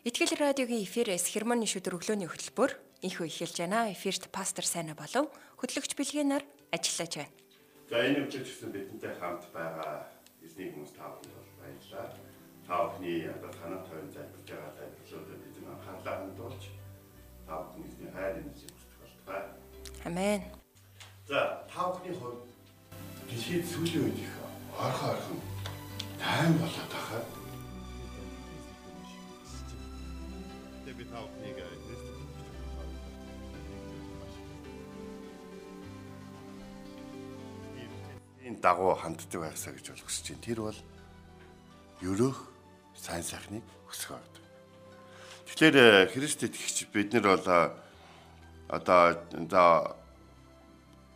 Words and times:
Итгэл 0.00 0.32
радиогийн 0.40 0.80
эфирээс 0.88 1.28
хермоны 1.28 1.68
шүдэр 1.68 2.00
өглөөний 2.00 2.24
хөтөлбөр 2.24 2.72
инхүү 3.04 3.28
эхэлж 3.28 3.60
байна. 3.60 3.92
Эфирт 3.92 4.32
пастор 4.32 4.64
Сайна 4.64 4.96
болов 4.96 5.28
хөтлөгч 5.60 5.92
Билгэнаар 5.92 6.40
ажиллаж 6.72 7.20
байна. 7.20 7.36
За 7.84 8.00
энэ 8.08 8.24
өдөр 8.24 8.40
гэсэн 8.40 8.72
бидэнтэй 8.72 9.12
хамт 9.20 9.44
байгаа 9.52 10.08
эзний 10.40 10.72
хүмүүс 10.72 10.96
та 10.96 11.04
бүхэнд 11.04 11.36
бол 11.36 11.52
баярлалаа. 11.60 12.16
Та 12.64 12.74
бүхний 12.80 13.28
одоо 13.28 13.52
танаа 13.52 13.84
тойрон 13.84 14.08
залбирж 14.08 14.48
байгаа 14.48 14.72
залбирлуудад 14.80 15.40
бидний 15.44 15.68
анхаарлаа 15.68 16.16
хандуулж 16.16 16.64
та 17.44 17.52
бүхний 17.60 17.84
эзний 17.92 18.08
хайр 18.16 18.34
эзнийг 18.40 18.72
хүсэж 18.72 18.92
болтугай. 19.04 19.42
Амен. 20.08 20.40
За 21.28 21.68
та 21.68 21.80
бүхний 21.92 22.16
хувьд 22.16 22.48
дэлхийд 23.28 23.68
сүүлийн 23.68 24.04
үед 24.08 24.18
их 24.24 24.32
орхон 24.80 25.12
орхон 25.12 25.38
тайм 26.16 26.56
болоод 26.56 26.88
байхад 26.88 27.29
би 31.10 31.16
та 31.16 31.22
бүхнийг 31.26 31.58
энэ 38.46 38.60
дагуу 38.62 38.94
ханддаг 38.94 39.40
байхсаа 39.40 39.74
гэж 39.74 39.86
бол 39.90 40.04
хүсэж 40.06 40.26
байна. 40.30 40.46
Тэр 40.46 40.60
бол 40.62 40.78
ерөөх 42.02 42.38
сайн 42.94 43.22
сайхныг 43.22 43.64
хүсэх 43.86 44.10
байдаг. 44.14 44.44
Тэгэхээр 45.46 46.10
Христ 46.10 46.42
итгэгч 46.46 46.90
бид 46.94 47.12
нар 47.12 47.26
бол 47.36 47.46
одоо 48.70 49.02
за 49.50 49.94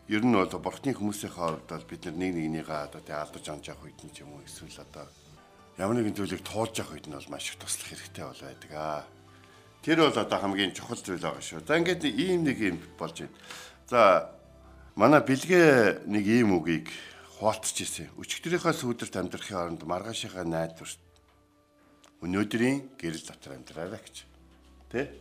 ер 0.08 0.22
нь 0.22 0.34
бол 0.34 0.46
бурхны 0.46 0.94
хүмүүсийн 0.94 1.32
хооронд 1.32 1.66
бол 1.70 1.86
бид 1.90 2.04
нар 2.06 2.14
нэг 2.14 2.34
нэгнийгээ 2.34 2.80
одоо 2.86 3.00
тий 3.00 3.14
алдаж 3.14 3.44
онж 3.48 3.64
явах 3.70 3.88
үед 3.88 4.00
нь 4.04 4.12
ч 4.12 4.22
юм 4.22 4.36
уу 4.36 4.44
эсвэл 4.44 4.84
одоо 4.84 5.06
ямар 5.78 5.96
нэгэн 5.96 6.14
зүйлийг 6.14 6.42
туулж 6.44 6.76
явах 6.78 6.98
үед 6.98 7.06
нь 7.08 7.16
бол 7.16 7.30
маш 7.32 7.50
их 7.50 7.58
туслах 7.58 7.88
хэрэгтэй 7.88 8.24
бол 8.26 8.42
байдаг 8.42 8.72
аа. 8.74 9.02
Тэр 9.84 10.00
бол 10.00 10.16
одоо 10.16 10.38
хамгийн 10.40 10.72
чухал 10.72 10.96
зүйл 10.96 11.20
байгаа 11.20 11.44
шүү. 11.44 11.68
За 11.68 11.76
ингээд 11.76 12.08
ийм 12.08 12.48
нэг 12.48 12.56
юм 12.56 12.80
болж 12.96 13.20
байна. 13.20 13.36
За 13.84 14.32
манай 14.96 15.20
бэлгээ 15.20 16.08
нэг 16.08 16.24
ийм 16.24 16.56
үгийг 16.56 16.88
хуалцж 17.36 17.84
ирсэн. 17.84 18.08
Өчигдрийнхаа 18.16 18.72
сүүдэрт 18.72 19.12
амьдрахын 19.12 19.76
оронд 19.76 19.84
маргаашийнхаа 19.84 20.48
найдварт 20.48 20.96
өнөөдрийн 22.24 22.96
гэрэл 22.96 23.28
дотор 23.28 23.60
амьдраарай 23.60 24.00
гэж. 24.00 24.16
Тэ? 24.88 25.12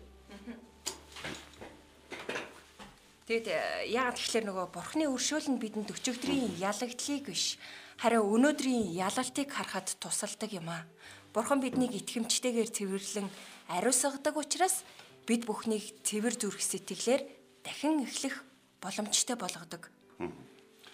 Тэгэд 3.28 3.48
э, 3.52 3.92
яагаад 3.92 4.16
тэгэхээр 4.16 4.48
нөгөө 4.48 4.68
бурхны 4.72 5.12
өршөөл 5.12 5.52
нь 5.52 5.60
бидэнд 5.60 5.92
өчигдрийн 5.92 6.56
ялагдлыг 6.64 7.28
биш 7.28 7.60
харин 8.00 8.24
өнөөдрийн 8.24 8.96
ялалтыг 8.96 9.48
харахад 9.52 9.96
тусалдаг 10.00 10.52
юм 10.56 10.72
аа. 10.72 10.88
Бурхан 11.32 11.64
биднийг 11.64 11.96
итгэмжтэйгээр 11.98 12.70
цэвэрлэн 12.72 13.28
ариусгадаг 13.70 14.36
учраас 14.38 14.84
бид 15.28 15.46
бүхнийг 15.48 16.04
цэвэр 16.04 16.36
зүрх 16.36 16.60
сэтгэлээр 16.60 17.22
дахин 17.64 18.04
эхлэх 18.04 18.44
боломжтой 18.84 19.36
болгодог. 19.40 19.88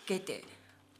Гэт 0.05 0.45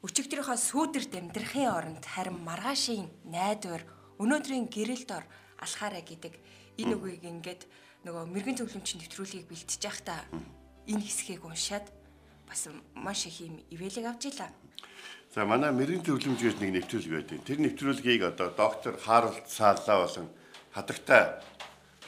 өчигдрийнхөө 0.02 0.58
сүүдэрт 0.58 1.13
амьдрахын 1.13 1.69
оронд 1.69 2.06
харин 2.06 2.41
маргаашийн 2.41 3.09
найдвар 3.29 3.84
өнөөдрийн 4.18 4.72
гэрэлд 4.72 5.09
ор 5.12 5.25
алхаарай 5.62 6.02
гэдэг 6.02 6.34
энэ 6.79 6.96
үгийг 6.96 7.24
ингээд 7.28 7.62
нөгөө 8.08 8.24
мэрэгэн 8.31 8.58
зөвлөмжийн 8.63 9.03
нэвтрүүлгийг 9.03 9.46
бэлтжиж 9.52 9.81
байхдаа 9.84 10.24
энэ 10.88 11.03
хэсгийг 11.03 11.44
уншаад 11.44 11.85
бас 12.47 12.72
маш 12.96 13.28
их 13.28 13.44
юм 13.44 13.59
ивэлэг 13.69 14.06
авч 14.08 14.31
илаа. 14.31 14.50
За 15.35 15.46
манай 15.46 15.69
мэрэгэн 15.75 16.08
зөвлөмжөөс 16.08 16.58
нэг 16.63 16.72
нэвтрүүлэг 16.79 17.13
байдаг. 17.13 17.40
Тэр 17.46 17.59
нэвтрүүлгийг 17.62 18.24
одоо 18.24 18.50
доктор 18.56 18.97
Харалт 18.97 19.46
Саалаа 19.52 20.08
болон 20.08 20.28
хадагтай 20.74 21.44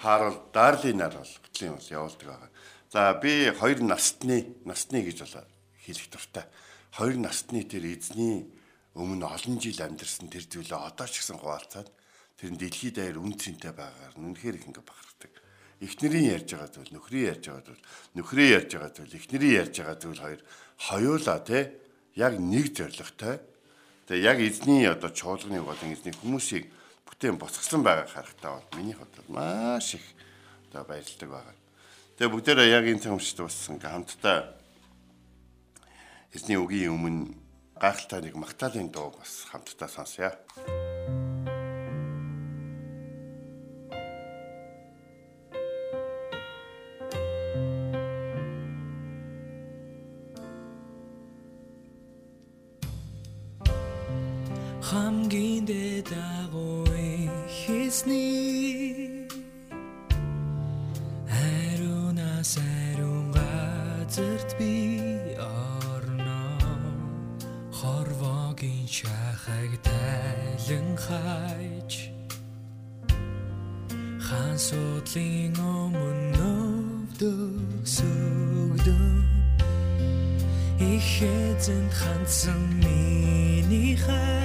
Харалт 0.01 0.49
Дарлинаар 0.51 1.13
бол 1.13 1.33
хөтлийн 1.45 1.77
бол 1.77 1.93
явуулдаг 1.93 2.27
байгаа. 2.27 2.51
За 2.89 3.13
би 3.21 3.53
хоёр 3.53 3.85
настны 3.85 4.57
настны 4.65 5.05
гэж 5.05 5.17
бол 5.21 5.45
хэлэх 5.85 6.09
дуртай. 6.09 6.45
Хоёр 6.91 7.15
настны 7.21 7.61
тэр 7.63 7.85
эзний 7.85 8.49
өмнө 8.97 9.29
олон 9.29 9.61
жил 9.61 9.77
амьдэрсэн 9.77 10.27
тэр 10.27 10.49
зүйлээ 10.49 10.75
одоо 10.75 11.07
ч 11.07 11.21
гэсэн 11.21 11.37
хуваалцаад 11.37 11.87
тэр 12.35 12.51
дэлхийд 12.57 12.97
даяар 12.97 13.21
үн 13.21 13.37
цэнтэй 13.37 13.71
байгаагаар 13.71 14.17
үнэхээр 14.17 14.57
их 14.57 14.67
ингээ 14.67 14.83
бахархдаг. 14.83 15.31
Эхнэрийн 15.79 16.33
ярьж 16.35 16.49
байгаа 16.51 16.69
зүйл, 16.73 16.93
нөхрийн 16.97 17.27
ярьж 17.31 17.43
байгаа 17.47 17.65
зүйл, 17.69 17.83
нөхрийн 18.17 18.51
ярьж 18.57 18.71
байгаа 18.73 18.91
зүйл, 18.91 19.17
эхнэрийн 19.17 19.57
ярьж 19.61 19.75
байгаа 19.79 19.97
зүйл 20.01 20.21
хоёр 20.21 20.41
хоёулаа 20.77 21.39
те 21.45 21.59
яг 22.17 22.33
нэг 22.37 22.65
зоригтой. 22.73 23.37
Тэгээ 24.09 24.25
яг 24.25 24.37
эзний 24.41 24.83
одоо 24.89 25.09
чуулганы 25.13 25.61
болон 25.63 25.89
эзний 25.93 26.13
хүмүүсийг 26.13 26.67
бүтээн 27.11 27.35
босгосон 27.35 27.83
байгааг 27.83 28.09
харахтаа 28.09 28.63
бол 28.63 28.79
миний 28.79 28.95
хувьд 28.95 29.15
маш 29.27 29.99
их 29.99 30.05
одоо 30.71 30.87
баярлдаг 30.87 31.29
байгаа. 31.29 31.55
Тэгээ 32.15 32.31
бүгдээрээ 32.31 32.69
яг 32.71 32.85
энэ 32.87 33.03
цамшд 33.03 33.37
боссон 33.43 33.77
хамтдаа 33.77 34.55
эзний 36.31 36.55
үгийн 36.55 36.95
өмнө 36.95 37.35
гайхалтай 37.75 38.21
нэг 38.23 38.35
магтаалын 38.39 38.87
дуу 38.87 39.11
бас 39.11 39.45
хамтдаа 39.51 39.89
сонсъё. 39.91 40.31
Хийсний 57.91 59.27
аруунаас 61.27 62.53
аруун 62.57 63.27
газарт 63.35 64.51
би 64.57 64.73
орно. 65.37 66.43
Хорвогийн 67.79 68.87
шахаг 68.87 69.71
тайлан 69.87 70.89
хайж 71.05 71.91
хаан 74.25 74.57
судлын 74.67 75.55
өмнө 75.75 76.51
өвдөгсөгдөн 77.11 79.07
их 80.93 81.09
эзэнт 81.35 81.93
хандсан 81.99 82.61
миний 82.83 83.95
хай 84.05 84.40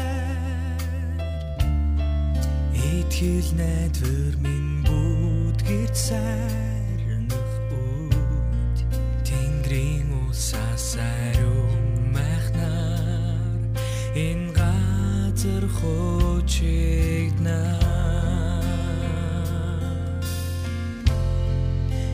Итгэл 3.17 3.49
найдвар 3.57 4.37
минь 4.45 4.85
бүдгэр 4.85 5.89
сайрнах 5.97 7.53
үүд 7.73 8.77
Тэнгэрийн 9.25 10.13
усаас 10.29 11.01
ариун 11.01 12.13
махнаар 12.13 13.73
энэ 14.13 14.53
газар 14.53 15.65
хочигнаа 15.81 17.81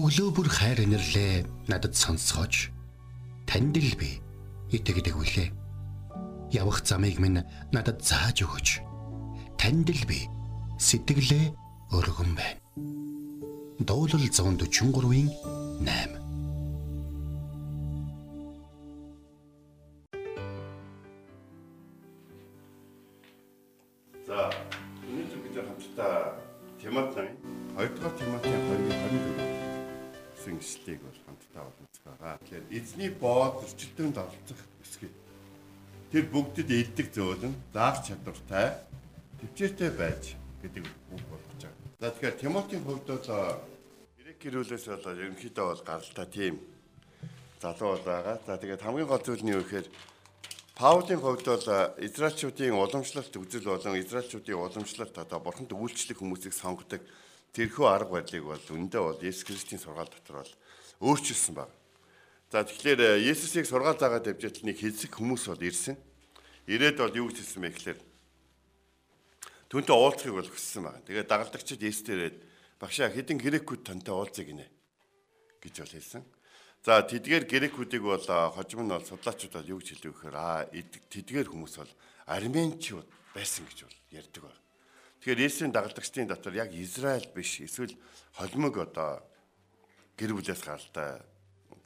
Өглөө 0.00 0.30
бүр 0.32 0.48
хайр 0.48 0.80
инэрлээ 0.80 1.68
надад 1.68 1.92
сонсгооч. 1.92 2.72
Танд 3.44 3.76
л 3.76 3.92
би 4.00 4.16
итгэдэг 4.72 5.12
үлээ. 5.12 5.52
Явах 6.56 6.80
замыг 6.88 7.20
минь 7.20 7.44
надад 7.68 8.00
зааж 8.00 8.40
өгөөч. 8.48 8.80
Танд 9.60 9.92
л 9.92 10.04
би 10.08 10.24
сэтгэлээ 10.80 11.52
өргөн 11.92 12.32
байна. 12.32 12.64
Дуулал 13.84 14.24
143-ийн 14.24 15.28
8 15.84 16.19
Тэр 36.10 36.26
бүгдэд 36.26 36.66
илдэг 36.66 37.08
зөөлөн 37.14 37.54
заах 37.70 38.02
чадвартай 38.02 38.82
төвчээртэй 39.38 39.90
байж 39.94 40.34
гэдэг 40.58 40.82
үг 40.82 41.22
болгож 41.30 41.62
байгаа. 41.62 41.86
За 42.02 42.10
тэгэхээр 42.10 42.40
Тимотийн 42.42 42.82
хувьд 42.82 43.06
бол 43.06 43.22
грек 44.18 44.38
гэрүүлээс 44.42 44.86
бол 44.90 45.06
ерөнхийдөө 45.06 45.66
бол 45.70 45.82
гаралтай 45.86 46.26
тийм 46.26 46.54
залуу 47.62 47.94
бол 47.94 48.04
байгаа. 48.10 48.36
За 48.42 48.58
тэгээд 48.58 48.82
хамгийн 48.82 49.06
гол 49.06 49.22
зүйл 49.22 49.44
нь 49.46 49.54
юу 49.54 49.62
гэхээр 49.62 49.86
Паулийн 50.74 51.22
хувьд 51.22 51.46
бол 51.46 51.68
Израильчүүдийн 52.02 52.74
уламжлалт 52.74 53.30
үзэл 53.30 53.70
болон 53.70 54.02
Израильчүүдийн 54.02 54.58
уламжлалт 54.58 55.14
одоо 55.14 55.38
бурханд 55.38 55.70
үйлчлэх 55.70 56.18
хүмүүсийг 56.18 56.58
сонгодог 56.58 57.06
тэрхүү 57.54 57.86
арга 57.86 58.18
барилыг 58.18 58.44
бол 58.50 58.66
үндэ 58.74 58.98
бол 58.98 59.20
Есүс 59.22 59.46
Христийн 59.46 59.78
сургаал 59.78 60.10
дотор 60.10 60.42
бол 60.42 60.52
өөрчилсөн 61.06 61.54
баг. 61.54 61.70
За 62.50 62.66
тэгэхээр 62.66 63.22
Есүсийг 63.22 63.66
сургаал 63.66 63.94
заагаад 63.94 64.26
явж 64.26 64.66
нэг 64.66 64.74
хэлсэг 64.74 65.14
хүмүүс 65.14 65.46
бол 65.54 65.62
ирсэн. 65.62 65.94
Ирээд 66.66 66.98
бол 66.98 67.14
юу 67.14 67.30
гэж 67.30 67.46
хэлсэн 67.46 67.62
бэ 67.62 67.70
гэхээр 67.70 67.98
Түүнтэй 69.70 69.94
уулзахыг 69.94 70.34
бол 70.34 70.50
хүссэн 70.50 70.82
байна. 70.82 70.98
Тэгээд 71.06 71.30
дагалдагчид 71.30 71.78
Есүстэй 71.78 72.14
ирээд 72.18 72.36
багшаа 72.82 73.06
хэдин 73.14 73.38
грекүүд 73.38 73.86
тантай 73.86 74.10
уулзъя 74.10 74.42
гинэ 74.50 74.66
гэж 75.62 75.74
бол 75.78 75.94
хэлсэн. 75.94 76.22
За 76.82 76.98
тэдгээр 77.06 77.46
грекүүдийг 77.46 78.02
бол 78.02 78.18
хожим 78.26 78.82
нь 78.82 78.90
бол 78.90 79.06
судлаачид 79.06 79.54
бол 79.54 79.70
юу 79.70 79.78
гэж 79.78 79.94
хэлдэг 79.94 80.10
вэ 80.10 80.16
гэхээр 80.18 80.34
аа 80.34 80.66
эд- 80.74 81.06
тэдгээр 81.06 81.48
хүмүүс 81.54 81.74
бол 81.86 81.92
арменчууд 82.26 83.06
байсан 83.30 83.62
гэж 83.70 83.78
бол 83.86 83.98
ярьдаг 84.10 84.42
байна. 84.42 84.60
Тэгэхээр 85.22 85.44
Есүсийн 85.46 85.70
дагалдагчдын 85.70 86.26
дотор 86.26 86.54
яг 86.58 86.74
Израиль 86.74 87.30
биш 87.30 87.62
эсвэл 87.62 87.94
холимог 88.34 88.74
одоо 88.74 89.22
гэр 90.18 90.34
бүлээс 90.34 90.66
гаралтай. 90.66 91.22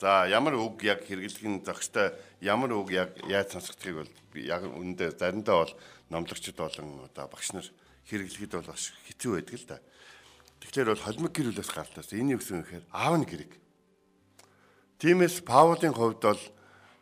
За 0.01 0.27
ямар 0.27 0.59
үг 0.59 0.83
яг 0.83 1.07
хэрэглэх 1.07 1.45
нь 1.47 1.63
зохистой 1.63 2.13
ямар 2.43 2.75
үг 2.75 2.91
яг 2.91 3.15
яаж 3.31 3.55
сонсгдгийг 3.55 4.03
бол 4.03 4.13
яг 4.35 4.63
үүндээ 4.67 5.15
заримдаа 5.15 5.57
бол 5.65 5.75
номлогчд 6.11 6.57
болон 6.59 7.07
одоо 7.07 7.31
багш 7.31 7.55
нар 7.55 7.69
хэрэглэхэд 8.11 8.59
бол 8.59 8.71
бас 8.75 8.91
хэцүү 9.07 9.33
байдаг 9.39 9.55
л 9.55 9.67
да. 9.71 9.79
Тэгэхээр 10.61 10.91
бол 10.91 11.05
холимог 11.07 11.33
гэр 11.33 11.49
бүлээс 11.55 11.71
гаралтай. 11.71 12.19
Энэ 12.19 12.35
юм 12.35 12.43
гэхээр 12.43 12.85
аав 12.91 13.15
нь 13.21 13.29
гэрэг. 13.29 13.53
Тиймээс 14.99 15.45
Паулийн 15.45 15.95
хувьд 15.95 16.21
бол 16.25 16.43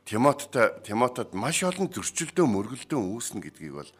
Тимоттой 0.05 0.83
Тимотод 0.83 1.31
маш 1.33 1.63
олон 1.63 1.87
зөрчилдөө 1.87 2.47
мөргөлдөө 2.51 2.99
үүснэ 2.99 3.41
гэдгийг 3.47 3.75
бол 3.79 3.91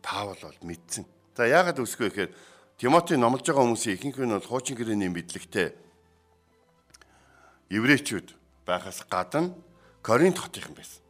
Паул 0.00 0.38
бол 0.38 0.58
мэдсэн. 0.62 1.02
За 1.34 1.50
яагаад 1.50 1.82
үсгүй 1.82 2.14
гэхээр 2.14 2.30
Тимоти 2.78 3.18
номлож 3.18 3.42
байгаа 3.42 3.66
хүмүүсийн 3.66 3.98
ихэнх 3.98 4.22
нь 4.22 4.34
бол 4.38 4.46
хуучин 4.46 4.78
гэрээний 4.78 5.10
мэдлэгтэй 5.10 5.74
еврейчүүд 7.74 8.37
байхаас 8.68 9.00
гадна 9.08 9.56
Коринт 10.04 10.38
хотынхан 10.38 10.76
байсан. 10.76 11.00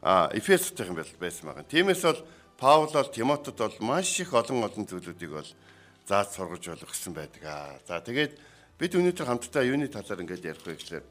А 0.00 0.32
Эфес 0.32 0.72
хотынхан 0.72 0.96
байсан 1.20 1.44
байгаа. 1.52 1.68
Тиймээс 1.68 2.02
бол 2.02 2.20
Паул 2.56 2.90
бол 2.90 3.12
Тимотод 3.12 3.56
бол 3.60 3.76
маш 3.80 4.18
их 4.20 4.32
олон 4.32 4.64
олон 4.64 4.84
зүйлүүдийг 4.88 5.30
бол 5.30 5.50
зааж 6.08 6.28
сургаж 6.32 6.64
болох 6.64 6.90
гэсэн 6.90 7.12
байдаг. 7.12 7.42
Аа. 7.44 7.78
За 7.86 8.00
тэгээд 8.00 8.40
бид 8.80 8.92
өнөөдөр 8.96 9.26
хамтдаа 9.28 9.62
юуны 9.62 9.86
талаар 9.92 10.24
ингэж 10.24 10.42
ярих 10.42 10.64
вэ 10.64 10.74
гэхээр 10.74 11.06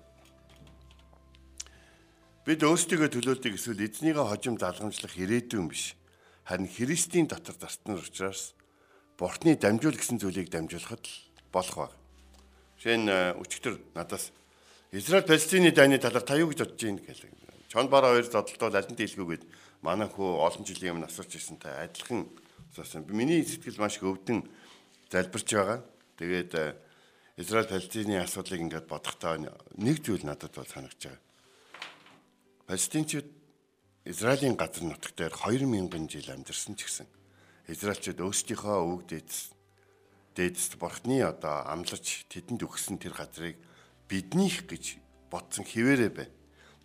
бид 2.47 2.59
өөрсдийгөө 2.63 3.09
төлөөлдөг 3.13 3.53
эсвэл 3.55 3.85
эзнийгээ 3.85 4.25
хожим 4.25 4.57
залгамжлах 4.57 5.13
ирээдүйн 5.15 5.67
биш. 5.69 5.95
Харин 6.47 6.67
Христийн 6.67 7.27
дотор 7.27 7.55
зарцсан 7.55 7.99
учраас 7.99 8.55
Бурхны 9.19 9.55
дамжуул 9.59 9.99
гэсэн 9.99 10.19
зүйлийг 10.19 10.47
дамжуулахад 10.51 11.03
л 11.03 11.15
болох 11.51 11.75
баг. 11.75 11.93
Жишээ 12.79 12.97
нь 13.03 13.09
э, 13.11 13.35
өчигдөр 13.35 13.75
надаас 13.95 14.31
Израиль 14.91 15.25
Палестины 15.25 15.71
дайны 15.71 15.99
талаар 15.99 16.23
та 16.23 16.37
юу 16.39 16.47
гэж 16.47 16.63
бодож 16.63 16.79
байна 16.79 17.03
гэлээ. 17.03 17.31
Чон 17.67 17.89
бараа 17.91 18.15
хоёр 18.15 18.23
зодтолтол 18.23 18.71
аль 18.71 18.87
нь 18.87 18.95
дийлгүүгээд 18.95 19.43
манай 19.83 20.07
хүү 20.07 20.39
олон 20.39 20.63
жилийн 20.63 20.95
өмнө 20.95 21.11
асууж 21.11 21.35
ирсэн 21.35 21.59
та 21.59 21.83
адилхан 21.83 22.23
асуусан. 22.71 23.03
Миний 23.11 23.43
сэтгэл 23.43 23.83
маш 23.83 23.99
өвдөн 23.99 24.47
залбирч 25.11 25.49
байгаа. 25.51 25.83
Тэгээд 26.15 26.51
э, 26.55 26.75
Израиль 27.35 27.67
Палестины 27.67 28.23
асуудлыг 28.23 28.63
ингээд 28.63 28.87
бодохдоо 28.87 29.35
нэг 29.75 29.97
зүйл 29.99 30.23
надад 30.23 30.55
бол 30.55 30.63
санагч 30.63 31.03
байгаа. 31.03 31.19
Палестинчууд 32.71 33.27
Израилийн 34.07 34.55
газар 34.55 34.87
нутаг 34.87 35.11
дээр 35.19 35.35
2000 35.35 36.07
жил 36.07 36.31
амьдарсан 36.31 36.79
ч 36.79 36.87
гэсэн 36.87 37.07
Израильчууд 37.67 38.23
өөрсдийнхөө 38.23 38.75
өвөг 38.87 39.03
дээдс 39.11 39.51
дээдс 40.39 40.79
бурхны 40.79 41.19
одоо 41.27 41.67
амлаж 41.67 42.23
тэдэнд 42.31 42.63
өгсөн 42.63 42.95
тэр 43.03 43.11
газрыг 43.11 43.59
биднийх 44.09 44.65
гэж 44.67 44.97
бодсон 45.31 45.67
хിവэрэ 45.67 46.09
бай. 46.09 46.27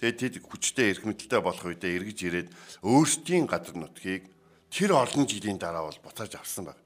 Тэгээд 0.02 0.18
тэд 0.18 0.34
хүчтэй 0.42 0.90
эрх 0.90 1.06
мэдэлтэй 1.06 1.40
болох 1.40 1.62
үедээ 1.62 1.94
эргэж 2.02 2.18
ирээд 2.26 2.48
өөрсдийн 2.82 3.46
газар 3.46 3.78
нутгийг 3.78 4.26
тэр 4.70 4.98
олон 4.98 5.24
жилийн 5.30 5.62
дараа 5.62 5.86
бол 5.86 6.00
буцааж 6.02 6.34
авсан 6.34 6.66
баг. 6.66 6.78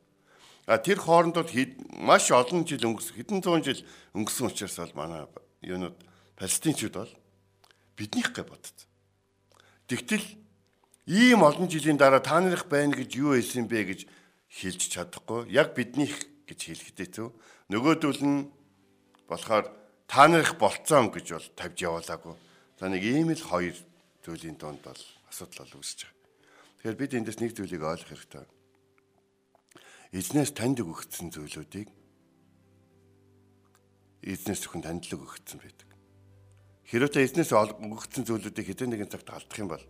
А 0.69 0.77
тэр 0.77 1.01
хоорондод 1.01 1.49
хэд 1.49 1.81
маш 1.97 2.29
олон 2.35 2.67
жил 2.67 2.83
өнгөрсөн 2.83 3.17
хэдэн 3.17 3.41
зуун 3.41 3.63
жил 3.65 3.81
өнгөрсөн 4.13 4.51
учраас 4.51 4.77
бол 4.77 5.07
манай 5.07 5.25
юунууд 5.63 5.97
палестинчууд 6.37 6.95
бол 6.99 7.13
биднийх 7.97 8.35
гэж 8.35 8.47
бодсон. 8.51 8.77
Тэгтэл 9.87 10.27
ийм 11.07 11.47
олон 11.47 11.71
жилийн 11.71 11.97
дараа 11.97 12.21
та 12.21 12.43
нарих 12.43 12.67
байна 12.67 12.99
гэж 12.99 13.11
юу 13.15 13.39
хэлсэн 13.39 13.71
бэ 13.71 13.81
гэж 13.95 14.01
хэлж 14.51 14.83
чадахгүй. 14.91 15.47
Яг 15.55 15.79
биднийх 15.79 16.27
гэж 16.51 16.59
хэлэхдээ 16.67 17.09
зөв. 17.15 17.31
Нөгөөдөл 17.71 18.21
нь 18.27 18.51
болохоор 19.31 19.71
та 20.07 20.27
нарих 20.31 20.59
болцсон 20.59 21.11
гэж 21.11 21.27
бол 21.35 21.49
тавьж 21.59 21.79
явуулаагүй. 21.83 22.35
За 22.79 22.87
нэг 22.89 23.03
ийм 23.03 23.31
л 23.35 23.43
хоёр 23.43 23.77
зүйлийн 24.23 24.57
донд 24.59 24.83
бол 24.83 25.03
асуудал 25.29 25.67
бол 25.67 25.83
үүсэж 25.83 26.07
байгаа. 26.07 26.17
Тэгэхээр 26.79 27.01
бид 27.01 27.13
эндээс 27.19 27.39
нэг 27.43 27.53
зүйлийг 27.55 27.83
ойлгох 27.83 28.11
хэрэгтэй. 28.11 28.45
Эзнээс 30.15 30.53
танд 30.55 30.79
өгөгдсөн 30.81 31.29
зүйлүүдийг 31.35 31.89
эзнээс 34.23 34.61
зөвхөн 34.63 34.87
танд 34.87 35.03
л 35.11 35.17
өгөгдсөн 35.19 35.59
байдаг. 35.59 35.89
Хэрвээ 36.87 37.27
эзнээс 37.27 37.51
өгөгдсөн 37.51 38.25
зүйлүүдийг 38.27 38.67
хэдэн 38.71 38.91
нэгэн 38.95 39.11
цагт 39.11 39.31
алдах 39.35 39.59
юм 39.59 39.71
бол 39.75 39.85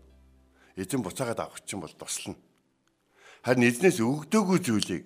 эзэн 0.76 1.04
буцаагаад 1.04 1.40
авах 1.40 1.61
чинь 1.64 1.80
бол 1.80 1.92
туслана. 1.92 2.40
Харин 3.44 3.68
эзнээс 3.68 4.00
өгдөөгүй 4.00 4.58
зүйлийг 4.64 5.04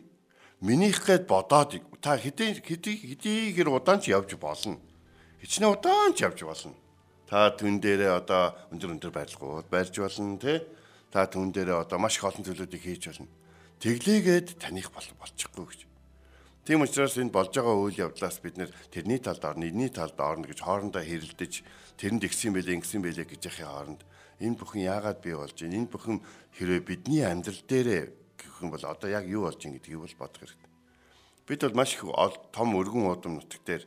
минийх 0.62 1.02
гээд 1.06 1.26
бодоод 1.30 1.78
та 2.02 2.18
хэдий 2.18 2.58
хэдий 2.58 2.96
хэдийгээр 2.98 3.70
удаан 3.70 4.02
ч 4.02 4.14
явж 4.14 4.34
болно. 4.38 4.78
Хичнээн 5.40 5.72
удаан 5.72 6.12
ч 6.12 6.28
явж 6.28 6.44
болно. 6.44 6.76
Та 7.24 7.48
түн 7.56 7.80
дээрээ 7.80 8.12
одоо 8.12 8.52
өндөр 8.68 9.00
өндөр 9.00 9.12
барилгууд 9.12 9.66
барьж 9.72 9.96
болно 9.96 10.36
тий. 10.36 10.60
Та 11.08 11.24
түн 11.24 11.48
дээрээ 11.50 11.80
одоо 11.80 11.98
маш 11.98 12.20
их 12.20 12.28
олон 12.28 12.44
зүйлүүдийг 12.44 12.82
хийж 12.84 13.08
болно. 13.08 13.32
Тэглээгээд 13.80 14.60
таних 14.60 14.92
бол 14.92 15.08
болчихгүй 15.16 15.64
гэж. 15.64 15.80
Тийм 16.68 16.84
учраас 16.84 17.16
энэ 17.16 17.32
болж 17.32 17.56
байгаа 17.56 17.72
үйл 17.72 18.04
явдлаас 18.04 18.36
бид 18.44 18.60
нэр 18.60 18.68
тэрний 18.92 19.16
талд 19.16 19.40
орно, 19.40 19.64
энэний 19.64 19.88
талд 19.88 20.20
орно 20.20 20.44
гэж 20.44 20.60
хоорондоо 20.60 21.00
хэрэлдэж 21.00 21.64
тэрэнд 21.96 22.28
игсэн 22.28 22.52
байлээ, 22.52 22.76
ингэсэн 22.76 23.00
байлээ 23.00 23.24
гэж 23.24 23.40
яхих 23.48 23.64
хооронд 23.64 24.04
энэ 24.44 24.60
бүхэн 24.60 24.84
яагаад 24.84 25.18
бий 25.24 25.32
болж 25.32 25.56
байна? 25.56 25.76
Энэ 25.80 25.88
бүхэн 25.88 26.18
хэрвээ 26.60 26.80
бидний 26.84 27.24
амьдрал 27.24 27.62
дээрээ 27.64 28.04
гэх 28.36 28.60
юм 28.60 28.68
бол 28.76 28.84
одоо 28.84 29.08
яг 29.08 29.24
юу 29.24 29.48
болж 29.48 29.56
байна 29.56 29.76
гэдгийг 29.80 30.00
бол 30.04 30.20
бодох 30.20 30.40
хэрэгтэй. 30.44 30.70
Бид 31.48 31.60
бол 31.64 31.78
маш 31.80 31.90
их 31.96 32.04
том 32.52 32.68
өргөн 32.76 33.08
удам 33.08 33.40
нутаг 33.40 33.60
дээр 33.64 33.84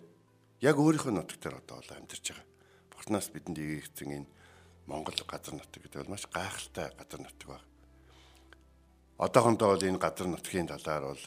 яг 0.64 0.80
өөрийнхөө 0.80 1.12
нутаг 1.12 1.38
дээр 1.44 1.60
одоо 1.60 1.84
бол 1.84 1.92
амьдарч 1.92 2.24
байгаа. 2.32 2.48
Бурхнаас 2.96 3.28
бидэнд 3.36 3.60
игээгдсэн 3.60 4.12
энэ 4.16 4.32
Монгол 4.88 5.20
газар 5.28 5.60
нутаг 5.60 5.80
гэдэг 5.84 6.00
бол 6.08 6.14
маш 6.16 6.24
гайхалтай 6.32 6.88
газар 6.96 7.20
нутаг 7.20 7.48
байна. 7.52 7.68
Одоохондоо 9.20 9.76
бол 9.76 9.84
энэ 9.84 10.00
газар 10.00 10.28
нутгийн 10.32 10.72
талаар 10.72 11.12
бол 11.12 11.24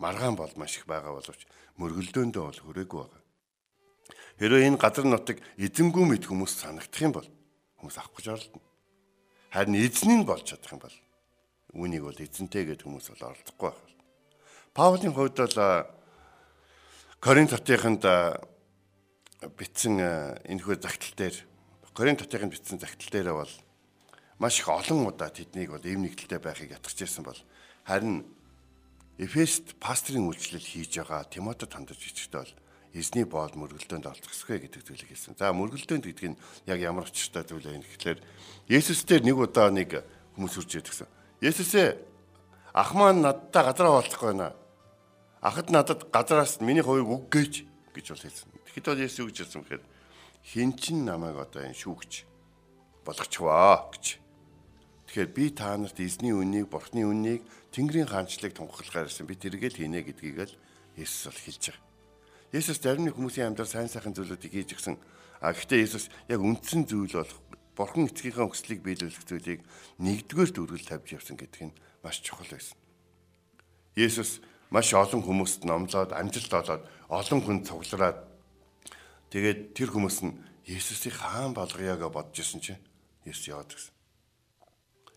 маргаан 0.00 0.36
бол 0.40 0.52
маш 0.56 0.80
их 0.80 0.88
байгаа 0.88 1.12
боловч 1.20 1.44
мөргөлдөөндөө 1.76 2.44
бол 2.48 2.60
хүрээгүй 2.64 3.00
байгаа. 3.04 3.22
Хэрвээ 4.40 4.66
энэ 4.72 4.80
газар 4.80 5.04
нутаг 5.04 5.36
эзэнгүү 5.60 6.04
мэд 6.08 6.24
хүмүүс 6.24 6.52
санагдах 6.56 7.02
юм 7.04 7.12
бол 7.12 7.28
хүмүүс 7.76 7.96
авах 8.00 8.16
гэж 8.16 8.26
оролдоно. 8.32 8.68
Харин 9.52 9.76
эзэн 9.84 10.24
нь 10.24 10.28
болж 10.28 10.44
чадах 10.48 10.72
юм 10.72 10.80
бол 10.80 10.96
үүнийг 11.76 12.02
бол 12.08 12.24
эзэнтэй 12.24 12.64
гэдэг 12.72 12.88
хүмүүс 12.88 13.12
бол 13.12 13.28
оролдохгүй 13.32 13.68
байх. 13.68 13.80
Паулийн 14.76 15.12
хувьд 15.12 15.36
бол 15.40 15.56
Коринт 17.20 17.50
хотынд 17.50 18.04
битсэн 19.56 19.94
энэхүү 20.44 20.76
загтал 20.80 21.14
дээр 21.16 21.36
Коринт 21.96 22.20
хотынд 22.20 22.52
битсэн 22.52 22.78
загтал 22.78 23.10
дээр 23.10 23.32
бол 23.32 23.52
маш 24.38 24.60
их 24.60 24.68
олон 24.68 25.06
удаа 25.08 25.32
тэднийг 25.32 25.70
бол 25.72 25.80
эв 25.80 25.96
нэгдэлтэй 25.96 26.38
байхыг 26.38 26.76
ятгах 26.76 26.92
гэсэн 26.92 27.24
бол 27.24 27.40
харин 27.84 28.24
Эфест 29.16 29.80
пастрын 29.80 30.28
үйлчлэл 30.28 30.60
хийж 30.60 31.00
байгаа 31.00 31.24
Тимотед 31.24 31.72
хандаж 31.72 31.96
ичгтэй 31.96 32.44
бол 32.44 32.52
эзний 32.92 33.24
боол 33.24 33.52
мөргөлдөөнд 33.56 34.12
олзгосгоё 34.12 34.60
гэдэг 34.60 34.84
зүйлийг 34.84 35.08
хэлсэн. 35.08 35.40
За 35.40 35.56
мөргөлдөөнд 35.56 36.04
гэдэг 36.04 36.36
нь 36.36 36.40
яг 36.68 36.78
ямар 36.84 37.08
очиртай 37.08 37.48
зүйл 37.48 37.64
вэ 37.64 37.80
гэхээр 37.80 38.20
Есүс 38.68 39.08
дээр 39.08 39.24
нэг 39.24 39.40
удаа 39.40 39.72
нэг 39.72 40.04
хүмүүс 40.36 40.60
үрж 40.60 40.84
ядгсан. 40.84 41.08
Есүсээ 41.40 41.96
ах 42.76 42.92
маань 42.92 43.24
надтай 43.24 43.64
газараа 43.64 44.04
болцохгүй 44.04 44.36
байна. 44.36 44.52
Ахад 45.46 45.70
надад 45.70 46.10
газараас 46.10 46.58
миний 46.58 46.82
хувийг 46.82 47.06
үг 47.06 47.30
гэж 47.30 47.52
гэж 47.94 48.06
бол 48.10 48.24
хэлсэн. 48.26 48.50
Тэгэхэд 48.66 48.86
бол 48.90 49.04
Есүс 49.06 49.26
гэж 49.30 49.36
хэлсэн 49.46 49.62
бэхээр 49.62 49.84
хин 50.42 50.74
чин 50.74 51.06
намайг 51.06 51.38
одоо 51.38 51.62
энэ 51.62 51.78
шүүгч 51.78 52.26
болгочваа 53.06 53.86
гэж. 53.94 54.18
Тэгэхээр 55.06 55.30
би 55.30 55.54
та 55.54 55.78
нарт 55.78 56.02
эзний 56.02 56.34
үннийг, 56.34 56.66
бурхны 56.66 57.06
үннийг, 57.06 57.46
Тэнгэрийн 57.70 58.10
хаанчлыг 58.10 58.58
тунхаглахаар 58.58 59.06
ирсэн. 59.06 59.30
Би 59.30 59.38
тэргээл 59.38 59.86
хийнэ 59.86 60.02
гэдгийг 60.02 60.50
л 60.50 60.58
Есүс 60.98 61.30
бол 61.30 61.38
хэлж 61.38 61.62
байгаа. 61.70 61.86
Есүс 62.50 62.78
зарим 62.82 63.06
нэг 63.06 63.14
хүмүүсийн 63.14 63.54
амьдрал 63.54 63.70
сайн 63.70 63.86
сайхан 63.86 64.18
зүйлүүдийг 64.18 64.50
хийж 64.50 64.74
гисэн. 64.74 64.98
А 65.38 65.54
гэхдээ 65.54 65.86
Есүс 65.86 66.10
яг 66.26 66.42
үндсэн 66.42 66.90
зүйл 66.90 67.22
бол 67.22 67.32
Бурхан 67.78 68.10
эцгийнхээ 68.10 68.50
хүслийг 68.50 68.82
биелүүлэх 68.82 69.22
зүйлийг 69.22 69.62
нэгдүгээр 70.02 70.50
дүргэл 70.50 70.90
тавьж 70.90 71.22
явсан 71.22 71.38
гэдэг 71.38 71.70
нь 71.70 71.76
маш 72.02 72.18
чухал 72.18 72.50
байсан. 72.50 72.74
Есүс 73.94 74.42
маш 74.70 74.92
олон 74.94 75.22
хүмүүст 75.22 75.62
номлоод 75.68 76.10
амжилт 76.12 76.52
олоод 76.52 76.82
олон 77.08 77.40
хүн 77.42 77.58
цуглараад 77.62 78.18
тэгээд 79.30 79.74
тэр 79.74 79.90
хүмүүс 79.94 80.18
нь 80.26 80.34
Есүсийг 80.66 81.14
хаан 81.22 81.54
болгоё 81.54 81.94
гэж 81.94 82.10
бодож 82.10 82.42
исэн 82.42 82.58
чинь 82.58 82.82
Есүс 83.22 83.46
яваад 83.54 83.70
гисэн. 83.70 83.94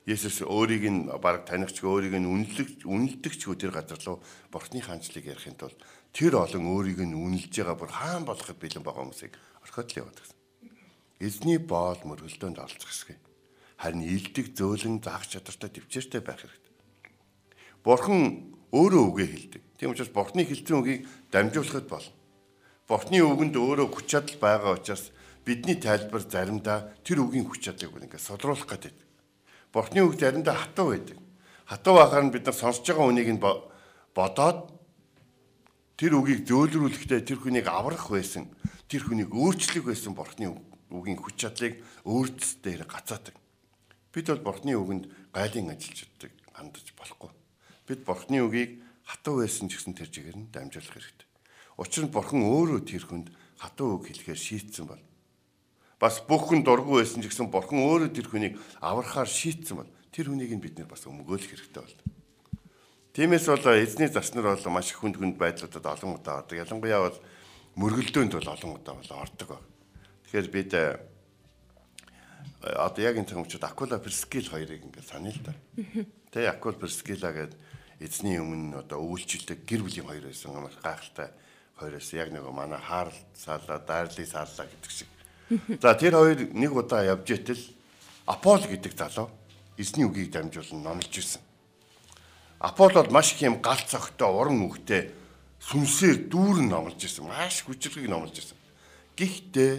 Есүс 0.06 0.46
өөрийг 0.46 0.86
нь 0.86 1.10
баг 1.10 1.50
танигч 1.50 1.82
өөрийг 1.82 2.18
нь 2.22 2.30
үнэлэгч 2.30 2.86
үнэлдэгч 2.86 3.42
хөө 3.50 3.58
тэр 3.58 3.74
газар 3.74 3.98
руу 4.06 4.22
бурхны 4.54 4.82
хаанчлыг 4.82 5.26
ярихын 5.26 5.58
тулд 5.58 5.78
тэр 6.14 6.38
олон 6.38 6.66
өөрийг 6.70 7.02
нь 7.02 7.18
үнэлж 7.18 7.50
байгаа 7.50 7.78
бүр 7.78 7.90
хаан 7.94 8.26
болоход 8.30 8.58
бэлэн 8.62 8.86
байгаа 8.86 9.06
хүмүүсийг 9.06 9.34
орхиод 9.66 9.90
л 9.90 10.00
яваад 10.06 10.18
гэсэн. 10.22 10.38
Эзний 11.22 11.58
боол 11.58 12.02
мөргөлдөөнд 12.06 12.58
олцох 12.62 12.90
хэсэг. 12.90 13.18
Харин 13.82 14.06
илдэг 14.06 14.54
зөөлөн 14.54 15.02
заах 15.02 15.26
чадвартай 15.30 15.70
төвчээртэй 15.78 16.22
байх 16.22 16.42
хэрэгтэй. 16.42 16.74
Бурхан 17.86 18.22
өөрөө 18.74 19.04
үгээ 19.14 19.28
хэлдэг. 19.28 19.64
Тийм 19.78 19.92
учраас 19.94 20.12
Бурхны 20.14 20.44
хэлсэн 20.46 20.78
үгийг 20.78 21.08
дамжуулахад 21.34 21.88
болно. 21.90 22.14
Бурхны 22.90 23.18
үгэнд 23.22 23.56
өөрөө 23.56 23.88
хүч 23.90 24.06
чадал 24.10 24.38
байгаа 24.38 24.74
учраас 24.78 25.14
бидний 25.46 25.78
тайлбар 25.78 26.22
заримдаа 26.26 26.94
тэр 27.06 27.26
үгийн 27.26 27.46
хүч 27.50 27.70
чадлыг 27.70 27.96
ингээд 27.96 28.22
содруулах 28.22 28.66
гэдэг. 28.70 28.94
Бурхны 29.74 30.06
үг 30.06 30.18
заримдаа 30.18 30.56
хатуу 30.58 30.94
байдаг. 30.94 31.18
Хатуу 31.70 31.94
байхаар 31.98 32.26
нь 32.26 32.34
бид 32.34 32.46
нар 32.46 32.58
сонсож 32.58 32.86
байгаа 32.86 33.10
үнийг 33.10 33.30
нь 33.30 33.42
бодоод 33.42 34.60
тэр 36.00 36.18
үгийг 36.18 36.46
зөөлрүүлэхдээ 36.50 37.22
тэр 37.26 37.40
хүнийг 37.44 37.68
аврах 37.70 38.10
байсан, 38.10 38.50
тэр 38.90 39.06
хүнийг 39.06 39.30
өөрчлөх 39.36 39.86
байсан 39.86 40.16
бурхны 40.18 40.56
үгийн 40.90 41.20
хүч 41.20 41.36
чадлыг 41.38 41.78
өөртс 42.08 42.64
дээр 42.66 42.90
гацаадаг. 42.90 43.36
Бид 44.10 44.26
бол 44.34 44.48
бурхны 44.50 44.74
үгэнд 44.74 45.06
гайлын 45.36 45.76
ажиллаж 45.76 46.08
чаддаг 46.10 46.32
хандаж 46.56 46.88
болохгүй. 46.98 47.39
Бид 47.90 48.06
бурхны 48.06 48.46
үгийг 48.46 48.78
хатуу 49.10 49.42
байсан 49.42 49.66
ч 49.66 49.82
гэсэн 49.82 49.98
тэр 49.98 50.14
чигээр 50.14 50.38
нь 50.38 50.54
дамжуулах 50.54 50.94
хэрэгтэй. 50.94 51.28
Учир 51.82 52.06
нь 52.06 52.14
бурхан 52.14 52.46
өөрөө 52.46 52.86
тэр 52.86 53.04
хүнд 53.10 53.34
хатуу 53.58 53.98
үг 53.98 54.14
хэлэхээр 54.14 54.38
шийтсэн 54.38 54.86
бол 54.86 55.02
бас 55.98 56.22
бүх 56.22 56.54
хүн 56.54 56.62
дургүй 56.62 57.02
байсан 57.02 57.26
ч 57.26 57.34
гэсэн 57.34 57.50
бурхан 57.50 57.82
өөрөө 57.82 58.14
тэр 58.14 58.30
хүнийг 58.30 58.54
аврахаар 58.78 59.26
шийтсэн 59.26 59.82
бол 59.82 59.90
тэр 60.14 60.30
хүнийг 60.30 60.54
нь 60.54 60.62
бид 60.62 60.78
нэр 60.78 60.86
бас 60.86 61.10
өмгөөлөх 61.10 61.50
хэрэгтэй 61.50 61.82
бол. 61.82 61.98
Тиймээс 63.18 63.50
бол 63.50 63.66
эзний 63.74 64.06
зарчнаар 64.06 64.54
бол 64.54 64.70
маш 64.70 64.94
их 64.94 65.02
хүнд 65.02 65.18
хүнд 65.18 65.36
байдлуудад 65.42 65.86
олон 65.90 66.22
удаа 66.22 66.46
ордог. 66.46 66.62
Ялангуяа 66.62 67.10
бол 67.10 67.18
мөргөлдөөнд 67.74 68.34
бол 68.38 68.54
олон 68.54 68.72
удаа 68.78 68.96
бол 68.96 69.12
ордог 69.18 69.48
баг. 69.50 69.64
Тэгэхээр 70.30 70.48
бид 70.54 70.72
э, 70.78 71.02
одоо 72.62 73.02
яг 73.02 73.18
энэ 73.18 73.34
төгмчд 73.34 73.66
Акула 73.66 73.98
Перскил 73.98 74.46
хоёрыг 74.46 74.86
ингээд 74.86 75.10
санаа 75.10 75.34
л 75.34 75.42
да. 75.42 75.54
Тэ 76.30 76.48
Акул 76.48 76.78
Перскила 76.78 77.34
гэдэг 77.34 77.58
эзний 78.00 78.40
өмнө 78.40 78.84
одоо 78.84 79.04
үйлчлдэг 79.04 79.68
гэр 79.68 79.84
бүлийн 79.84 80.08
хоёр 80.08 80.26
байсан 80.28 80.56
амар 80.56 80.76
гайхалтай 80.84 81.30
хоёр 81.76 81.94
байсан. 82.00 82.20
Яг 82.20 82.32
нэг 82.32 82.44
манай 82.52 82.80
Харл 82.80 83.16
Саала, 83.36 83.80
Дарли 83.80 84.26
Саала 84.26 84.68
гэдэг 84.68 84.92
шиг. 84.92 85.10
За 85.84 85.96
тэр 85.96 86.16
хоёр 86.16 86.50
нэг 86.56 86.72
удаа 86.72 87.04
явж 87.04 87.28
итэл 87.32 87.64
Апол 88.30 88.62
гэдэг 88.62 88.94
залуу 88.94 89.32
эзний 89.74 90.06
үгийг 90.06 90.30
дамжуулан 90.30 90.84
номлож 90.86 91.18
ирсэн. 91.18 91.42
Апол 92.62 92.94
бол 92.94 93.10
маш 93.10 93.34
их 93.34 93.42
юм 93.42 93.58
галт 93.58 93.90
цогтой 93.90 94.30
уран 94.30 94.62
үгтэй 94.70 95.10
сүнсээр 95.58 96.30
дүүрэн 96.30 96.70
номлож 96.70 97.02
ирсэн. 97.02 97.26
Маш 97.26 97.66
хүчрхийг 97.66 98.06
номлож 98.06 98.38
ирсэн. 98.38 98.58
Гэхдээ 99.18 99.74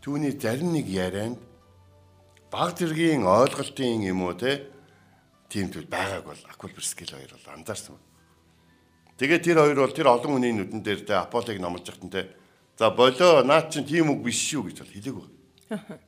түүний 0.00 0.32
зарим 0.32 0.72
нэг 0.72 0.88
ярианд 0.88 1.36
баг 2.48 2.72
зэргийн 2.80 3.28
ойлголтын 3.28 4.00
юм 4.08 4.24
уу 4.24 4.32
те 4.32 4.64
тийм 5.48 5.72
зүйл 5.72 5.88
байгааг 5.88 6.24
бол 6.24 6.42
Акул 6.52 6.72
Брискил 6.76 7.08
хоёр 7.08 7.32
бол 7.32 7.54
анзаарсан. 7.56 7.96
Тэгээд 9.18 9.42
тэр 9.42 9.58
хоёр 9.64 9.78
бол 9.82 9.96
тэр 9.96 10.08
олон 10.12 10.32
хүний 10.38 10.52
нүдэн 10.52 10.80
дээр 10.84 11.00
те 11.02 11.14
Аполыг 11.18 11.58
номлож 11.58 11.88
байхад 11.88 12.12
те 12.12 12.22
за 12.78 12.90
болоо 12.94 13.42
наад 13.42 13.72
чинь 13.72 13.88
тийм 13.88 14.12
үг 14.12 14.22
биш 14.22 14.38
шүү 14.38 14.70
гэж 14.70 14.76
бол 14.84 14.94
хэлээг 14.94 15.16
байна. 15.18 15.98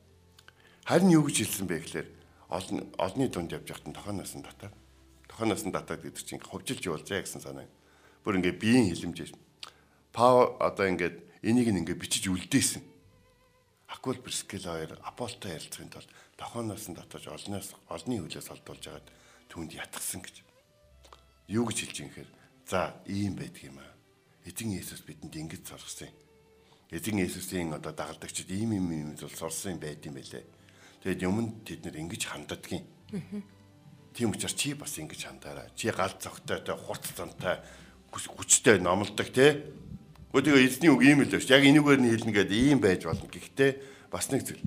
Харин 0.85 1.11
юу 1.11 1.27
гэж 1.27 1.43
хэлсэн 1.43 1.67
бэ 1.67 1.77
гэхээр 1.83 2.07
олон 2.47 2.79
олонний 2.95 3.27
дунд 3.27 3.51
явж 3.51 3.67
байхад 3.67 3.91
тохооноос 3.91 4.33
нь 4.37 4.45
татаад 4.45 4.73
тохооноос 5.27 5.63
нь 5.67 5.75
татаад 5.75 6.01
гэдэг 6.05 6.23
чинь 6.23 6.39
хувьжилж 6.39 6.83
явуулзаа 6.87 7.19
гэсэн 7.19 7.41
санаа. 7.43 7.67
Бүр 8.23 8.39
ингээ 8.39 8.55
биеийн 8.55 8.87
хилэмж. 8.95 9.35
Пау 10.15 10.55
одоо 10.61 10.87
ингээд 10.87 11.19
энийг 11.43 11.67
ингээ 11.67 11.99
бичиж 11.99 12.31
үлдээсэн. 12.31 12.81
Акул 13.91 14.15
Брискел 14.23 14.63
хоёр 14.63 14.95
Аполтой 15.03 15.59
ярилцахын 15.59 15.91
тулд 15.91 16.09
тохооноос 16.39 16.87
нь 16.87 16.95
татаж 16.95 17.27
олноос 17.27 17.75
олны 17.91 18.23
хөлөөс 18.23 18.47
олдуулж 18.55 18.85
агаад 18.87 19.07
түүнд 19.51 19.75
ятгсан 19.75 20.23
гэж. 20.23 20.35
Юу 21.51 21.67
гэж 21.67 21.77
хэлж 21.83 21.97
юм 22.07 22.11
хэрэг 22.15 22.31
за 22.63 22.95
ийм 23.11 23.35
байдаг 23.35 23.67
юм 23.67 23.83
аа. 23.83 23.91
Эзэн 24.47 24.71
Есүс 24.79 25.03
бидэнд 25.03 25.35
ингэж 25.35 25.67
сургасан 25.67 26.07
юм. 26.07 26.17
Эзэн 26.95 27.19
Есүсийн 27.19 27.75
одоо 27.75 27.91
дагалдагчид 27.91 28.47
ийм 28.47 28.71
юм 28.79 28.87
юм 28.95 29.09
зүйл 29.19 29.35
сурсан 29.35 29.75
байд 29.75 29.99
юм 30.07 30.15
байлээ. 30.15 30.47
Тэгээд 31.03 31.23
юмд 31.27 31.67
тэд 31.67 31.83
нэр 31.83 31.99
ингэж 31.99 32.31
ханддаггийн. 32.31 32.87
Тийм 34.15 34.31
учраас 34.31 34.55
чи 34.55 34.73
бас 34.73 34.95
ингэж 34.95 35.27
хандаарай. 35.27 35.67
Чи 35.75 35.91
гал 35.91 36.15
цогтойтой, 36.15 36.75
хурц 36.79 37.11
зантай, 37.11 37.59
хүчтэй 38.11 38.79
номлодог 38.79 39.27
те. 39.31 39.67
Гэхдээ 40.31 40.63
эзний 40.63 40.91
үг 40.91 41.03
ийм 41.03 41.23
л 41.23 41.27
байна 41.27 41.43
шүү. 41.43 41.51
Яг 41.51 41.67
энүүгээр 41.67 41.99
нь 41.99 42.11
хэлнэ 42.15 42.31
гэдэг 42.39 42.59
ийм 42.59 42.79
байж 42.79 43.03
болно. 43.03 43.27
Гэхдээ 43.27 43.71
бас 44.07 44.31
нэг 44.31 44.47
зүйл. 44.47 44.63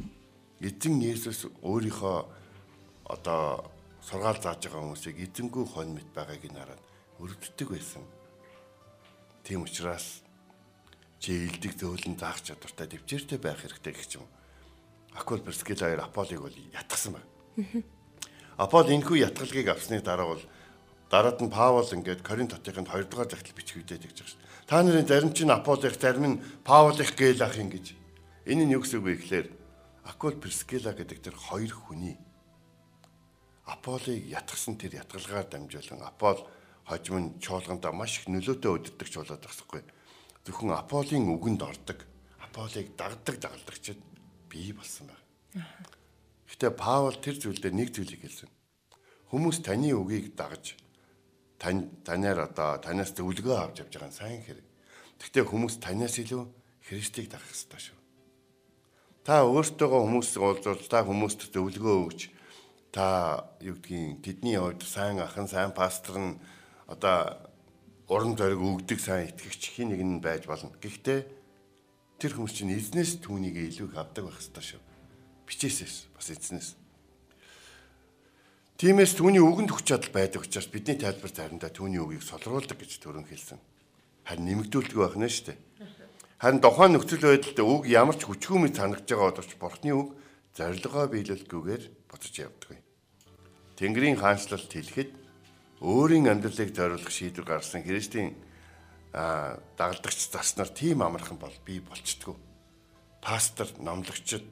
Эзэн 0.61 1.01
Есүс 1.01 1.49
өөрийнхөө 1.65 2.17
одоо 3.09 3.69
сургаал 4.05 4.37
зааж 4.37 4.69
байгаа 4.69 4.85
хүмүүсийг 4.85 5.17
эзэнгүй 5.25 5.65
хон 5.65 5.97
мэт 5.97 6.09
байгааг 6.13 6.45
нь 6.45 6.59
хараад 6.61 6.83
өрөвддөг 7.25 7.69
байсан. 7.73 8.05
Тийм 9.45 9.65
учраас 9.65 10.21
чи 11.21 11.49
илдэг 11.49 11.73
зөөлөн 11.81 12.21
заах 12.21 12.45
чадвартай 12.45 12.87
төвчээртэй 12.93 13.39
байх 13.41 13.65
хэрэгтэй 13.65 13.93
гэх 13.97 14.21
юм. 14.21 14.29
Акул 15.17 15.41
Перскил 15.41 15.81
хоёр 15.81 16.05
Аполлыг 16.05 16.41
бол 16.45 16.59
ятгсан 16.77 17.17
байна. 17.17 17.83
Апол 18.61 18.85
энэхүү 18.85 19.25
ятгалгийг 19.25 19.69
авсны 19.73 20.05
дараа 20.05 20.37
бол 20.37 20.43
дараад 21.09 21.41
нь 21.41 21.49
Паул 21.49 21.89
ингээд 21.89 22.21
Коринт 22.21 22.53
хотынд 22.53 22.91
2 22.93 23.09
дугаар 23.09 23.31
захидал 23.31 23.57
бичгүүдэд 23.57 24.05
гэж 24.05 24.19
байгаа 24.21 24.31
шүү. 24.31 24.43
Та 24.69 24.83
нарын 24.83 25.07
зарим 25.09 25.33
чинь 25.33 25.51
Аполлих, 25.51 25.97
зарим 25.97 26.27
нь 26.29 26.41
Паулих 26.61 27.17
гээл 27.17 27.47
ах 27.47 27.57
юм 27.57 27.71
гэж. 27.73 27.95
Энэ 28.45 28.69
нь 28.69 28.75
юу 28.77 28.83
гэсэн 28.83 29.01
үг 29.01 29.07
вэ 29.07 29.15
гэхээр 29.17 29.47
Акул 30.05 30.37
Перскила 30.37 30.93
гэдэг 30.93 31.19
тэр 31.25 31.37
хоёр 31.39 31.73
хүний 31.73 32.19
Аполлыг 33.65 34.21
ятгсан 34.29 34.77
тэр 34.77 35.01
ятгалгаар 35.01 35.49
дамжуулан 35.49 36.05
Апол 36.05 36.39
хожим 36.85 37.17
нь 37.17 37.35
чуулгандаа 37.41 37.93
маш 37.97 38.21
их 38.21 38.29
нөлөөтэй 38.29 38.71
өдөрдөг 38.77 39.09
чуулаад 39.09 39.41
багсахгүй. 39.41 39.81
Зөвхөн 40.45 40.77
Аполлын 40.77 41.33
үгэнд 41.33 41.63
ордог, 41.65 42.05
Аполлыг 42.45 42.93
дагдаг 42.93 43.41
дагалдагчид 43.41 44.01
бий 44.53 44.77
болсон 44.77 45.09
байна. 45.09 45.65
Гэтэ 46.45 46.77
Паул 46.77 47.17
тэр 47.17 47.41
зүйлдээ 47.41 47.73
нэг 47.73 47.97
зүйлийг 47.97 48.21
хэлсэн. 48.21 48.53
Хүмүүс 49.33 49.65
таны 49.65 49.97
үгийг 49.97 50.37
дагаж 50.37 50.77
тань 51.57 51.89
танаар 52.05 52.53
одоо 52.53 52.77
танаас 52.85 53.17
зөвлөгөө 53.17 53.57
авч 53.57 53.81
явж 53.81 53.97
байгаа 53.97 54.11
нь 54.13 54.19
сайн 54.21 54.43
хэрэг. 54.45 54.67
Гэхдээ 55.19 55.45
хүмүүс 55.49 55.81
танаас 55.81 56.21
илүү 56.21 56.43
Христийг 56.85 57.33
дагах 57.33 57.49
хэрэгтэй 57.49 57.81
шүү. 57.81 57.99
Та 59.25 59.41
өөртөөгөө 59.49 60.01
хүмүүс 60.05 60.31
уулзвал 60.37 60.85
та 60.85 61.01
хүмүүст 61.01 61.49
зөвлөгөө 61.49 61.97
өгч 62.05 62.21
та 62.95 63.51
юу 63.59 63.75
гэдгийг 63.75 64.23
тэдний 64.23 64.55
хувьд 64.55 64.87
сайн 64.87 65.19
ахын 65.19 65.51
сайн 65.51 65.75
пастор 65.75 66.15
нь 66.23 66.39
одоо 66.87 67.43
уран 68.07 68.39
зориг 68.39 68.63
өгдөг 68.63 69.03
сайн 69.03 69.35
итгэгч 69.35 69.75
хин 69.75 69.91
нэг 69.91 70.01
нь 70.07 70.23
байж 70.23 70.47
болно. 70.47 70.71
Гэхдээ 70.79 71.27
тэр 72.23 72.33
хүмүүс 72.39 72.55
чинь 72.55 72.71
эзнээс 72.71 73.19
түүнийг 73.19 73.59
илүү 73.59 73.99
авдаг 73.99 74.31
байх 74.31 74.39
хэрэгтэй 74.39 74.79
шүү. 74.79 74.83
Бичээсээс 75.43 75.97
бас 76.15 76.29
эзнээс. 76.31 76.79
Тиймээс 78.79 79.19
түүний 79.19 79.43
үгэнд 79.43 79.75
хүч 79.75 79.91
чадал 79.91 80.15
байдаг 80.15 80.47
учраас 80.47 80.71
бидний 80.71 80.95
тайлбар 80.95 81.35
заримдаа 81.35 81.75
түүний 81.75 81.99
үгийг 81.99 82.23
солируулдаг 82.23 82.79
гэж 82.79 83.03
төрөн 83.03 83.27
хэлсэн. 83.27 83.59
Харин 84.23 84.47
нэмэгдүүлдэг 84.47 84.99
байх 85.03 85.19
нь 85.19 85.27
шүү 85.27 85.51
дээ. 85.51 85.59
Харин 86.39 86.63
тухайн 86.63 86.93
нөхцөл 86.95 87.27
байдалд 87.27 87.59
үг 87.59 87.83
ямар 87.91 88.15
ч 88.15 88.23
хүчгүй 88.29 88.59
мэт 88.63 88.79
санагдж 88.79 89.09
байгаа 89.11 89.35
боловч 89.35 89.53
бурхны 89.59 89.91
үг 89.99 90.09
зорилгоо 90.55 91.11
биелүүлгүйгээр 91.11 91.83
буцаж 92.07 92.35
явдаг. 92.39 92.84
Тэнгэрийн 93.75 94.19
хаанчлалт 94.19 94.71
хэлэхэд 94.71 95.11
өөрийн 95.83 96.31
амьдралыг 96.31 96.71
зориулах 96.71 97.11
шийдвэр 97.11 97.47
гаргасан 97.47 97.83
Христийн 97.83 98.39
дагалдагч 99.11 100.31
заснаар 100.31 100.71
тийм 100.71 101.03
амархан 101.03 101.39
бол 101.39 101.55
бий 101.67 101.83
болчтгүй. 101.83 102.35
Пастор, 103.19 103.67
номлогчд, 103.79 104.47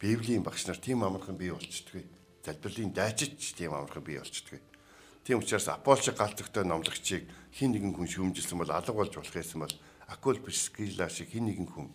Библийн 0.00 0.44
багш 0.44 0.66
нар 0.68 0.76
тийм 0.76 1.04
амархан 1.04 1.36
бий 1.36 1.50
болчтгүй. 1.50 2.04
Залбирлын 2.44 2.92
дайчид 2.92 3.40
тийм 3.40 3.72
амархан 3.72 4.04
бий 4.04 4.20
болчтгүй. 4.20 4.60
Тийм 5.24 5.40
учраас 5.40 5.68
Аполч 5.68 6.08
галзахтай 6.08 6.64
номлогчийг 6.64 7.28
хин 7.52 7.72
нэгэн 7.72 7.92
хүн 7.92 8.08
шүүмжилсэн 8.08 8.56
бол 8.56 8.72
алга 8.72 8.92
болж 8.96 9.12
болох 9.12 9.34
байсан 9.34 9.60
бол 9.60 9.74
Акул 10.08 10.40
Прискила 10.40 11.08
шиг 11.12 11.28
хин 11.28 11.52
нэгэн 11.52 11.68
хүн 11.68 11.92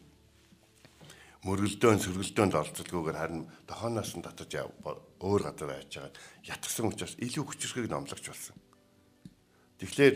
мөргөлдөөн 1.44 2.00
сөргөлдөөнд 2.00 2.56
оролцолгүйгээр 2.56 3.20
харин 3.20 3.44
дохооноос 3.68 4.16
нь 4.16 4.24
татаж 4.24 4.64
өөр 4.64 5.42
газар 5.44 5.68
байж 5.76 5.92
байгаа 5.92 6.16
ятгсан 6.48 6.88
учраас 6.88 7.20
илүү 7.20 7.44
хүчрхийг 7.44 7.92
номлогч 7.92 8.32
болсон. 8.32 8.56
Тэгэхээр 9.76 10.16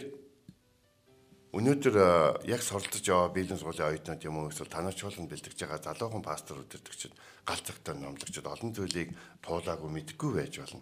өнөөдөр 1.52 1.96
яг 2.48 2.64
суралцж 2.64 3.04
яваа 3.12 3.28
бизнес 3.36 3.60
сургуулийн 3.60 3.92
оюутнууд 3.92 4.24
юм 4.24 4.40
уу 4.40 4.48
эсвэл 4.48 4.72
танаач 4.72 5.04
болон 5.04 5.28
бэлтгэж 5.28 5.60
байгаа 5.68 5.84
залуухан 5.84 6.24
пастор 6.24 6.64
өдөртөгчд 6.64 7.12
галзахтай 7.44 7.96
номлогчд 8.00 8.48
олон 8.48 8.72
зүйлийг 8.72 9.12
туулаагүй 9.44 9.92
мэдгүй 9.92 10.32
байж 10.32 10.64
болно. 10.64 10.80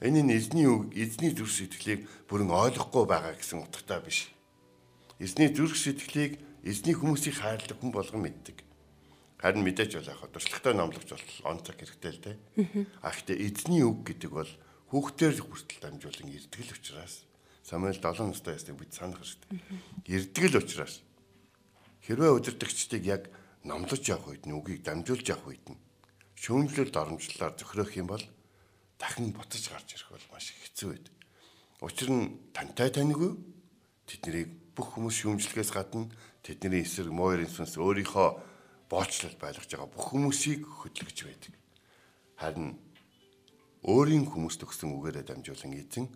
Энэ 0.00 0.24
нь 0.24 0.32
эзний 0.32 0.72
үг, 0.72 0.88
эзний 0.96 1.36
зүрх 1.36 1.52
сэтгэлийг 1.52 2.08
бүрэн 2.32 2.48
ойлгохгүй 2.48 3.04
байгаа 3.04 3.36
гэсэн 3.36 3.60
утгатай 3.60 4.00
биш. 4.00 4.32
Эзний 5.20 5.52
зүрх 5.52 5.76
сэтгэлийг 5.76 6.40
эзний 6.64 6.96
хүмүүсийг 6.96 7.36
хайрладаг 7.36 7.76
хүн 7.76 7.92
болгон 7.92 8.24
мэддэг 8.24 8.61
Харин 9.42 9.66
мэдээж 9.66 9.98
бол 9.98 10.06
яг 10.06 10.22
дуршлагтай 10.30 10.70
номлогч 10.78 11.10
бол 11.10 11.50
он 11.50 11.58
цаг 11.66 11.82
хэрэгтэй 11.82 12.12
л 12.14 12.22
дээ. 12.22 12.36
А 13.02 13.10
гэхдээ 13.10 13.42
эзний 13.42 13.82
үг 13.82 14.06
гэдэг 14.06 14.30
бол 14.30 14.52
хүүхдээр 14.94 15.34
хүртэл 15.42 15.82
дамжуулан 15.82 16.30
ирдэг 16.30 16.62
л 16.62 16.74
учраас 16.78 17.26
Самуэль 17.66 17.98
7 17.98 18.22
настай 18.22 18.54
ястыг 18.54 18.78
бид 18.78 18.94
санах 18.94 19.18
хэрэгтэй. 19.18 19.50
Ирдэг 20.06 20.44
л 20.46 20.62
учраас 20.62 21.02
хэрвээ 22.06 22.30
удирдагчдыг 22.38 23.02
яг 23.02 23.34
номлож 23.66 24.02
явах 24.06 24.30
үед 24.30 24.46
нь 24.46 24.54
үгийг 24.54 24.86
дамжуулж 24.86 25.26
явах 25.26 25.50
үед 25.50 25.66
нь 25.70 25.78
шүүмжлэл 26.38 26.94
доромжлолоор 26.94 27.54
зөхрөх 27.58 27.98
юм 27.98 28.10
бол 28.10 28.24
дахин 28.98 29.34
буцаж 29.34 29.70
гарч 29.70 29.94
ирэх 29.94 30.10
бол 30.10 30.26
маш 30.30 30.54
хэцүү 30.54 30.88
байдаг. 30.90 31.14
Учир 31.82 32.10
нь 32.10 32.38
тантай 32.54 32.90
танигүй 32.90 33.38
тэднийг 34.06 34.50
бүх 34.74 34.98
хүмүүс 34.98 35.22
шүүмжлэхээс 35.22 35.70
гадна 35.74 36.10
тэдний 36.42 36.82
эсрэг 36.82 37.14
муур 37.14 37.42
инфлюенс 37.42 37.78
өөрийнхөө 37.78 38.51
боочлол 38.92 39.36
байлгаж 39.40 39.70
байгаа 39.72 39.88
бүх 39.88 40.04
хүмүүсийг 40.12 40.68
хөдөлгөж 40.68 41.18
байдаг. 41.24 41.52
Харин 42.36 42.76
өөрийн 43.88 44.28
хүмүүст 44.28 44.60
өгсөн 44.68 44.92
үгээрээ 44.92 45.24
дамжуулан 45.24 45.72
эзэн 45.80 46.06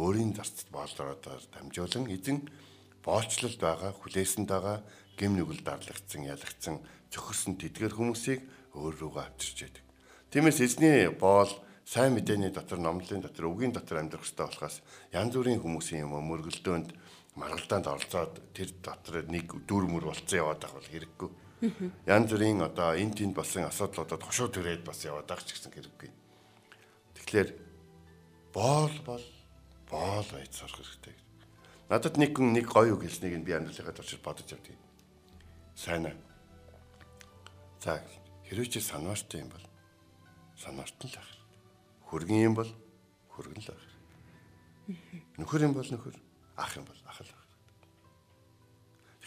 өөрийн 0.00 0.32
зарцад 0.32 0.72
боолроодоор 0.72 1.44
дамжуулан 1.52 2.08
эзэн 2.08 2.48
боолчлолд 3.04 3.60
байгаа 3.60 3.92
хүлээсэнд 3.92 4.48
байгаа 4.48 4.80
гим 5.20 5.36
нүгэл 5.36 5.60
дарлагдсан 5.60 6.24
ялагдсан 6.24 6.80
цохирсон 7.12 7.60
тэдгэр 7.60 7.92
хүмүүсийг 8.00 8.40
өөр 8.80 8.94
рүүгээ 8.96 9.24
авчирч 9.28 9.58
байдаг. 9.68 9.84
Тиймээс 10.32 10.58
эзний 10.64 11.12
боол 11.12 11.52
сайн 11.84 12.16
мэдээний 12.16 12.48
дотор 12.48 12.80
номлолын 12.80 13.20
дотор 13.20 13.52
үгийн 13.52 13.76
дотор 13.76 14.00
амьдрах 14.00 14.24
хэрэгтэй 14.24 14.48
болохоос 14.48 14.76
янз 15.12 15.36
бүрийн 15.36 15.60
хүмүүсийн 15.60 16.08
юм 16.08 16.16
мөргөлдөөнд 16.16 16.88
маргалдаанд 17.36 17.86
оролцоод 17.92 18.34
тэр 18.56 18.72
дотор 18.80 19.28
нэг 19.28 19.52
дүр 19.68 19.84
мөр 19.84 20.08
болцсон 20.08 20.40
яваад 20.40 20.64
байх 20.64 20.72
бол 20.72 20.88
хэрэггүй 20.88 21.30
Янз 21.62 22.26
бүрийн 22.26 22.58
одоо 22.66 22.98
эн 22.98 23.14
тэнд 23.14 23.38
болсон 23.38 23.70
асуудлуудад 23.70 24.18
хошуу 24.18 24.50
төрээд 24.50 24.82
бас 24.82 25.06
яваад 25.06 25.30
байгаа 25.30 25.46
ч 25.46 25.54
гэсэн 25.54 25.70
хэрэггүй. 25.70 26.10
Тэгэхээр 27.14 27.48
боол 28.50 28.96
бол 29.06 29.24
боол 29.86 30.26
байж 30.34 30.50
сурах 30.58 30.82
хэрэгтэй. 30.82 31.14
Надад 31.86 32.18
нэг 32.18 32.34
хүн 32.34 32.50
нэг 32.50 32.66
гоё 32.66 32.98
үг 32.98 33.06
хэлснийг 33.06 33.46
би 33.46 33.54
амьдралынхаа 33.54 33.94
туршид 33.94 34.26
бодож 34.26 34.50
явдгийг. 34.50 34.80
Сайн 35.78 36.10
аа. 36.10 36.16
За 37.78 38.02
хэрвээ 38.50 38.66
чи 38.66 38.80
санааштай 38.82 39.46
юм 39.46 39.54
бол 39.54 39.66
санаартан 40.58 41.10
л 41.10 41.14
байх. 41.14 41.30
Хөргөн 42.10 42.42
юм 42.42 42.54
бол 42.58 42.70
хөргөн 43.38 43.62
л 43.62 43.70
байх. 43.70 43.86
Нөхөр 45.38 45.70
юм 45.70 45.74
бол 45.78 45.86
нөхөр, 45.86 46.16
ах 46.58 46.74
юм 46.74 46.90
бол 46.90 47.00
ах 47.06 47.22
л 47.22 47.30
байх. 47.30 47.41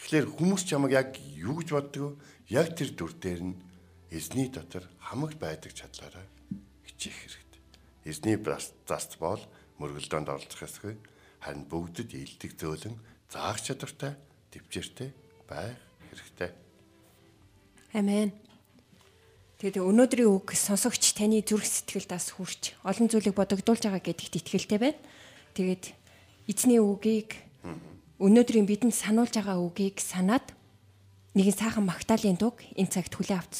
Тэгэхээр 0.06 0.38
хүмүүс 0.38 0.62
чамайг 0.70 0.94
яг 0.94 1.10
юу 1.34 1.58
гэж 1.58 1.68
боддог 1.74 2.14
вэ? 2.14 2.54
Яг 2.54 2.78
тэр 2.78 2.94
дүр 2.94 3.10
дээр 3.18 3.42
нь 3.42 3.58
эзний 4.14 4.46
дотор 4.46 4.86
хамаг 5.02 5.34
байдаг 5.34 5.74
чадлаараа 5.74 6.22
хичээх 6.86 7.26
хэрэгтэй. 7.26 7.62
Эзний 8.06 8.38
заст 8.86 9.18
бол 9.18 9.42
мөргөлдөөнд 9.82 10.30
оролцох 10.30 10.62
ёсгүй. 10.62 10.94
Харин 11.42 11.66
бүгдэд 11.66 12.14
илдэг 12.14 12.54
зөөлөн 12.54 12.94
заах 13.34 13.58
чадвартай, 13.58 14.14
төвчээртэй 14.54 15.10
байх 15.50 15.74
хэрэгтэй. 16.14 16.54
Амен. 17.98 18.30
Тэгээд 19.58 19.82
өнөөдрийн 19.82 20.30
үг 20.30 20.54
сонсогч 20.54 21.18
таны 21.18 21.42
зүрх 21.42 21.66
сэтгэлд 21.66 22.14
бас 22.14 22.30
хүрч 22.30 22.78
олон 22.86 23.10
зүйлийг 23.10 23.34
бодогдуулж 23.34 23.82
байгаа 23.82 24.06
гэдэгт 24.06 24.38
итгэлтэй 24.38 24.78
байна. 24.78 25.02
Тэгээд 25.58 25.84
эзний 26.46 26.78
үгийг 26.78 27.34
өнөөдрийн 28.16 28.64
бидэнд 28.64 28.96
сануулж 28.96 29.36
байгаа 29.36 29.60
үгийг 29.60 30.00
санаад 30.00 30.56
нэгэн 31.36 31.52
сайхан 31.52 31.84
магтаалын 31.84 32.40
дуг 32.40 32.64
энэ 32.72 32.88
цагт 32.88 33.12
хүлээ 33.12 33.36
авч 33.36 33.52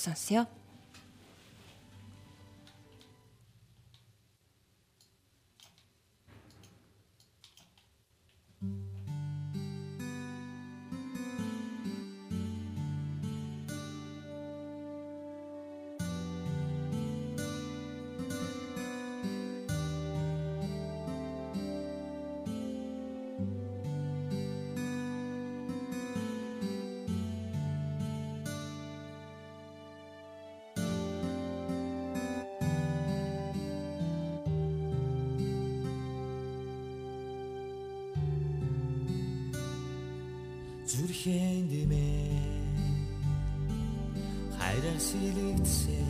Айдар 44.77 44.99
сэлэгцээ 45.01 46.05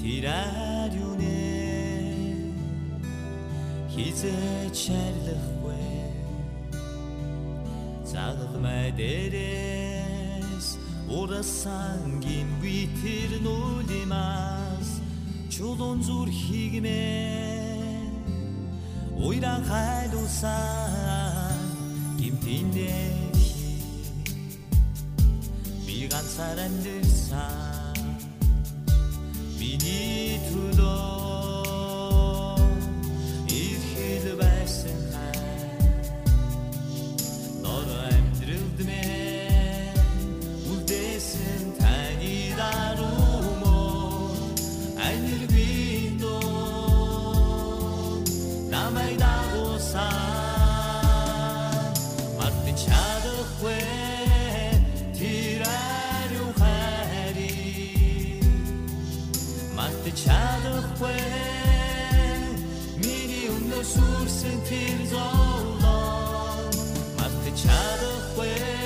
Тирад 0.00 0.92
юнэ 1.08 1.40
Хизээ 3.92 4.72
чарлахгүй 4.72 6.00
Загмай 8.08 8.88
дээрээс 8.96 10.68
Урасан 11.12 12.24
гин 12.24 12.48
битэр 12.62 13.30
нүлимас 13.44 14.88
Чулун 15.52 16.00
зүр 16.00 16.28
хигмэ. 16.32 17.04
Уйран 19.20 19.62
хайлусан 19.68 21.60
Гимтиндээ 22.16 23.21
사람들 26.32 27.04
삶 27.04 27.92
미니 29.58 30.40
두더 30.48 31.21
fue 61.02 61.16
Mire 62.98 63.50
un 63.50 63.84
sur 63.84 64.28
sentir 64.28 64.96
dolor 65.10 66.70
Martechado 67.16 68.08
fue 68.34 68.81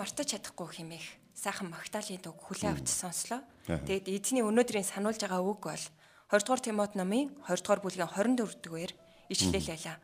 мартаж 0.00 0.32
чадахгүй 0.32 0.80
хэмээх 0.80 1.06
сайхан 1.36 1.68
Магдалины 1.68 2.24
үг 2.24 2.40
хүлээ 2.40 2.72
авч 2.72 2.88
сонслоо. 2.88 3.44
Тэгэд 3.68 4.08
эзний 4.08 4.40
өнөөдрийн 4.40 4.88
сануулж 4.88 5.20
байгаа 5.20 5.44
үг 5.44 5.60
бол 5.60 5.84
20 6.32 6.40
дугаар 6.48 6.62
Тимот 6.64 6.92
номын 6.96 7.28
20 7.44 7.60
дугаар 7.60 7.84
бүлгийн 7.84 8.08
24 8.08 8.64
дугаар 8.64 8.92
ичлэл 9.28 9.68
байлаа. 9.68 9.96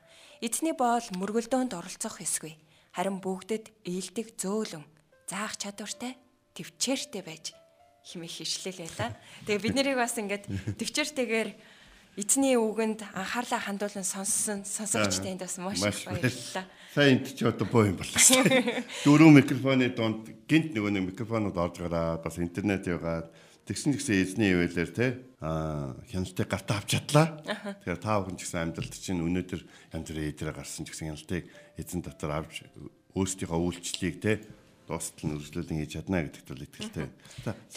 Эзний 0.45 0.77
боол 0.77 1.07
мөргөлдөөнд 1.17 1.73
оролцох 1.73 2.21
хэсгүй. 2.21 2.61
Харин 2.93 3.25
бүгдэд 3.25 3.73
ээлдэг 3.89 4.37
зөөлөн 4.37 4.85
заах 5.25 5.57
чадвартай 5.57 6.21
төвчээртэй 6.53 7.23
байж 7.25 7.57
химэх 8.05 8.45
ишлэл 8.45 8.85
байлаа. 8.85 9.17
Тэгээ 9.49 9.65
бид 9.65 9.75
нарыг 9.81 9.97
бас 9.97 10.15
ингээд 10.21 10.45
төвчээртэйгээр 10.77 11.51
эзний 12.21 12.57
үгэнд 12.57 13.01
анхаарлаа 13.17 13.61
хандуулан 13.65 14.05
сонссон 14.05 14.65
сонсогчтой 14.65 15.37
энд 15.37 15.45
бас 15.45 15.57
маш 15.57 15.81
их 15.81 16.05
баярлалаа. 16.05 16.65
Сайн 16.97 17.21
энд 17.21 17.37
ч 17.37 17.45
одоо 17.45 17.69
боо 17.69 17.85
юм 17.85 18.01
боллоо. 18.01 18.17
Дөрөв 19.05 19.29
микрофоны 19.29 19.93
донд 19.93 20.33
гинт 20.49 20.73
нөгөө 20.73 20.93
нэг 20.97 21.05
микрофонууд 21.13 21.53
орж 21.53 21.85
гараад 21.85 22.25
бас 22.25 22.41
интернет 22.41 22.89
яваад 22.89 23.29
тэгсэн 23.69 23.93
гэсэн 23.93 24.17
эзний 24.25 24.57
ивэлэр 24.57 24.91
те 24.97 25.21
а 25.37 25.93
хяналтыг 26.09 26.49
гартаа 26.49 26.81
авч 26.81 26.97
чадлаа. 26.97 27.37
Тэгэхээр 27.85 28.01
та 28.01 28.17
бүхэн 28.17 28.41
ч 28.41 28.49
гэсэн 28.49 28.73
амьдралд 28.73 28.97
чинь 28.97 29.21
өнөөдөр 29.21 29.61
янз 29.93 30.09
бүрийн 30.09 30.33
эдрээ 30.33 30.57
гарсан 30.57 30.89
ч 30.89 30.97
гэсэн 30.97 31.13
хяналтыг 31.13 31.45
эзэн 31.77 32.01
дотор 32.01 32.33
авч 32.33 32.65
өөрсдийнхөө 33.13 33.61
үйлчлэлийг 33.61 34.17
те 34.25 34.41
дуустал 34.89 35.29
нь 35.29 35.37
үргэлжлүүлэн 35.37 35.81
хийж 35.85 35.93
чадна 36.01 36.25
гэдэгт 36.25 36.49
бол 36.49 36.65
итгэлтэй. 36.65 37.07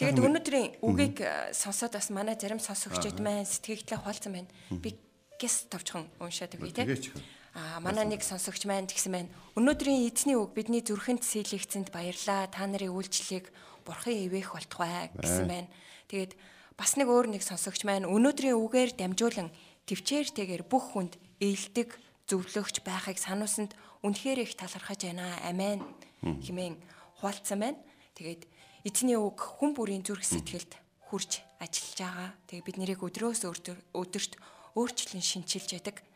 Тэгээд 0.00 0.16
өнөөдрийн 0.16 0.80
үгийг 0.80 1.20
сонсоод 1.52 1.92
бас 1.92 2.08
манай 2.08 2.40
зарим 2.40 2.56
сонсогчид 2.56 3.20
маань 3.20 3.44
сэтгэгдлээ 3.44 4.00
хуалцсан 4.00 4.32
байна. 4.32 4.48
Би 4.80 4.96
гэс 5.36 5.68
товчхон 5.68 6.08
уншаад 6.16 6.56
өгье 6.56 6.72
те. 6.72 7.10
А 7.54 7.80
манай 7.82 8.06
нэг 8.06 8.22
сонсогч 8.22 8.62
маань 8.66 8.86
тэгсэн 8.86 9.10
байна. 9.10 9.30
Өнөөдрийн 9.58 10.06
эзний 10.06 10.38
үг 10.38 10.54
бидний 10.54 10.86
зүрхэнд 10.86 11.26
сэлэгцэнд 11.26 11.90
баярлаа. 11.90 12.46
Та 12.46 12.66
нарын 12.70 12.94
үйлчлэлийг 12.94 13.50
бурхан 13.82 14.14
ивэх 14.14 14.54
болтугай 14.54 15.10
гэсэн 15.18 15.46
байна. 15.50 15.68
Тэгээд 16.06 16.38
бас 16.78 16.94
нэг 16.94 17.10
өөр 17.10 17.34
нэг 17.34 17.42
сонсогч 17.42 17.82
маань 17.82 18.06
өнөөдрийн 18.06 18.54
үгээр 18.54 18.94
дамжуулан 18.94 19.50
төвчээртэйгээр 19.90 20.62
бүх 20.70 20.94
хүнд 20.94 21.18
ээлдэг 21.42 21.98
зөвлөгч 22.30 22.86
байхыг 22.86 23.18
сануусанд 23.18 23.74
үнэхээр 24.06 24.46
их 24.46 24.54
талархаж 24.54 25.10
байна. 25.10 25.34
Амен 25.42 25.82
хэмээн 26.22 26.78
хуваалцсан 27.18 27.58
байна. 27.58 27.78
Тэгээд 28.14 28.46
эзний 28.86 29.18
үг 29.18 29.42
хүн 29.42 29.74
бүрийн 29.74 30.06
зүрх 30.06 30.22
сэтгэлд 30.22 30.78
хурж 31.10 31.42
ажиллаж 31.58 31.98
байгаа. 31.98 32.30
Тэгээ 32.46 32.66
бид 32.66 32.78
нарыг 32.78 33.00
өдрөөс 33.02 33.42
өдөрт 33.50 34.38
өөрчлөн 34.78 35.24
шинчилж 35.24 35.74
яадаг. 35.74 36.06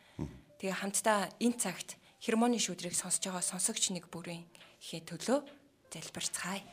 Тэгээ 0.65 0.81
хамтдаа 0.81 1.29
энэ 1.37 1.61
цагт 1.61 1.93
хермоны 2.17 2.57
шүдрийг 2.57 2.97
сонсож 2.97 3.29
байгаа 3.29 3.45
сонсогч 3.45 3.93
нэг 3.93 4.09
бүрийн 4.09 4.49
ихээ 4.81 5.05
төлөө 5.05 5.45
залбирцгаая. 5.93 6.65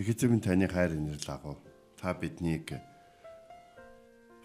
Их 0.00 0.08
эзэм 0.08 0.40
таны 0.40 0.64
хайр 0.64 0.96
инэрл 0.96 1.28
агуу. 1.28 1.60
Та 2.00 2.16
биднийг 2.16 2.72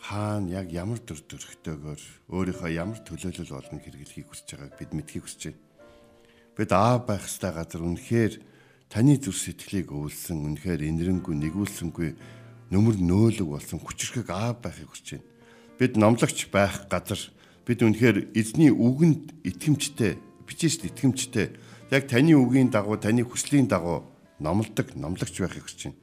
хаана 0.04 0.52
яг 0.52 0.68
ямар 0.76 1.00
төр 1.00 1.24
төрхтэйгээр 1.24 2.04
өөрийнхөө 2.28 2.76
ямар 2.76 3.00
төлөөлөл 3.08 3.56
болгон 3.56 3.80
хэрэглэхийг 3.80 4.28
хүсэж 4.28 4.48
байгааг 4.52 4.76
бид 4.76 4.92
мэдхийг 4.92 5.24
хүсэж 5.24 5.56
байна 5.56 5.72
Бид 6.60 6.72
аав 6.76 7.08
байх 7.08 7.24
ёстой 7.24 7.56
газар 7.56 7.88
үнэхээр 7.88 8.34
таны 8.92 9.16
зүр 9.16 9.32
сэтгэлийг 9.32 9.96
өвлсөн, 9.96 10.44
үнэхээр 10.44 10.92
инэрэнгүй, 10.92 11.40
нэгүүлсэнгүй 11.40 12.20
нөмөр 12.68 13.00
нөөлөг 13.00 13.48
болсон 13.48 13.80
хүчрхэг 13.80 14.28
аав 14.28 14.60
байхыг 14.60 14.92
хүсэж 14.92 15.24
байна. 15.24 15.28
Бид 15.80 15.96
номлогч 15.96 16.52
байх 16.52 16.92
газар 16.92 17.32
бид 17.65 17.80
үнэхээр 17.82 18.34
эзний 18.34 18.71
үгэнд 18.74 19.45
итгэмжтэй, 19.45 20.17
бичээс 20.47 20.82
итгэмжтэй 20.88 21.54
яг 21.91 22.08
таны 22.08 22.34
үгийн 22.34 22.71
дагуу, 22.71 22.97
таны 22.97 23.21
хүслийн 23.28 23.67
дагуу 23.67 24.08
номлодог, 24.39 24.95
номлогч 24.95 25.38
байхыг 25.38 25.67
хүсэж 25.67 25.91
байна. 25.91 26.00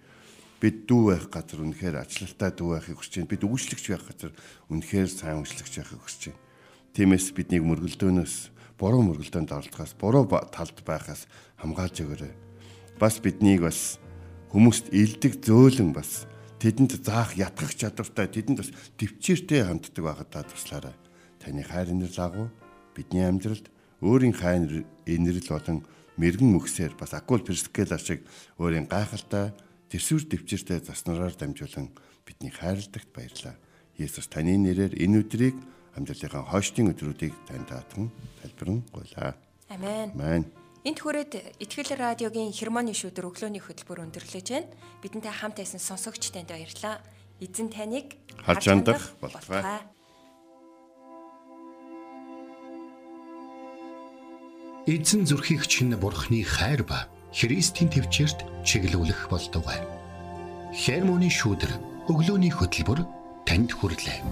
Бид 0.61 0.87
дүү 0.87 1.03
байх 1.11 1.27
газар 1.33 1.65
үнэхээр 1.65 1.97
ачлалтай 2.03 2.51
дүү 2.55 2.69
байхыг 2.77 2.99
хүсэж 3.01 3.15
байна. 3.25 3.33
Бид 3.33 3.43
өгүүлэгч 3.43 3.85
байх 3.91 4.05
газар 4.07 4.33
үнэхээр 4.71 5.09
сайн 5.09 5.43
өгүүлэгч 5.43 5.75
байхыг 5.81 6.03
хүсэж 6.05 6.23
байна. 6.31 6.43
Тиймээс 6.95 7.27
биднийг 7.35 7.65
мөргөлдөөнөөс 7.67 8.35
буруу 8.79 9.03
мөргөлдөөнд 9.07 9.51
оролцохоос 9.55 9.93
буруу 9.99 10.25
талд 10.55 10.79
байхаас 10.87 11.27
хамгаалж 11.59 11.97
өгөөрэй. 12.05 12.35
Бас 13.01 13.19
биднийг 13.19 13.67
бас 13.67 13.99
хүмүүст 14.55 14.95
илдэг 14.95 15.43
зөөлөн 15.43 15.95
бас 15.95 16.27
тэдэнд 16.63 17.01
заах 17.03 17.35
ятгах 17.39 17.75
чадвартай 17.75 18.27
тэдэнд 18.31 18.59
бас 18.59 18.71
төвчээртэй 18.99 19.67
ханддаг 19.67 20.03
байхад 20.03 20.31
та 20.31 20.43
туслаарай. 20.43 20.95
Таны 21.49 21.65
хайр 21.65 21.89
инэрл 21.97 22.21
агуу 22.21 22.53
бидний 22.93 23.25
амьдралд 23.25 23.73
өөрийн 24.05 24.37
хайр 24.37 24.85
инэрл 25.09 25.49
болон 25.49 25.81
мэрэгэн 26.21 26.53
мөхсээр 26.53 26.93
бас 26.93 27.17
акул 27.17 27.41
перскела 27.41 27.97
шиг 27.97 28.21
өөрийн 28.61 28.85
гайхалтай 28.85 29.57
тэрсвэр 29.89 30.29
төвчээртэй 30.29 30.85
заснараар 30.85 31.33
дамжуулан 31.33 31.89
бидний 32.29 32.53
хайрладагт 32.53 33.09
баярлаа. 33.17 33.57
Есүс 33.97 34.29
таны 34.29 34.61
нэрээр 34.61 34.93
энэ 35.01 35.25
өдрийг 35.25 35.57
амьдралынхаа 35.97 36.45
хойштын 36.53 36.93
өдрүүдийг 36.93 37.33
тань 37.49 37.65
таатан 37.65 38.13
тайлбарн 38.45 38.85
гуйлаа. 38.93 39.33
Амен. 39.73 40.13
Амен. 40.21 40.45
Энт 40.85 41.01
хүрээд 41.01 41.65
Итгэл 41.65 41.97
радиогийн 41.97 42.53
хермоны 42.53 42.93
шүдэр 42.93 43.25
өглөөний 43.25 43.65
хөтөлбөр 43.65 44.05
өндөрлөж 44.05 44.47
байна. 44.53 44.69
Бидэнтэй 45.01 45.33
хамт 45.33 45.65
байсан 45.65 45.81
сонсогч 45.81 46.29
танд 46.29 46.53
баярлалаа. 46.53 47.01
Эзэн 47.41 47.73
таныг 47.73 48.21
харж 48.37 48.69
хандах 48.69 49.17
болтугай. 49.17 49.89
Эзэн 54.89 55.29
зүрхийг 55.29 55.69
чинь 55.69 55.93
бурхны 56.01 56.41
хайр 56.49 56.81
ба 56.81 57.13
Христийн 57.29 57.93
төвчөрт 57.93 58.41
чиглүүлэх 58.65 59.29
болтугай. 59.29 59.85
Хермоны 60.73 61.29
шүдэр 61.29 61.77
өглөөний 62.09 62.49
хөтөлбөр 62.49 63.05
танд 63.45 63.77
хүрэлээ. 63.77 64.25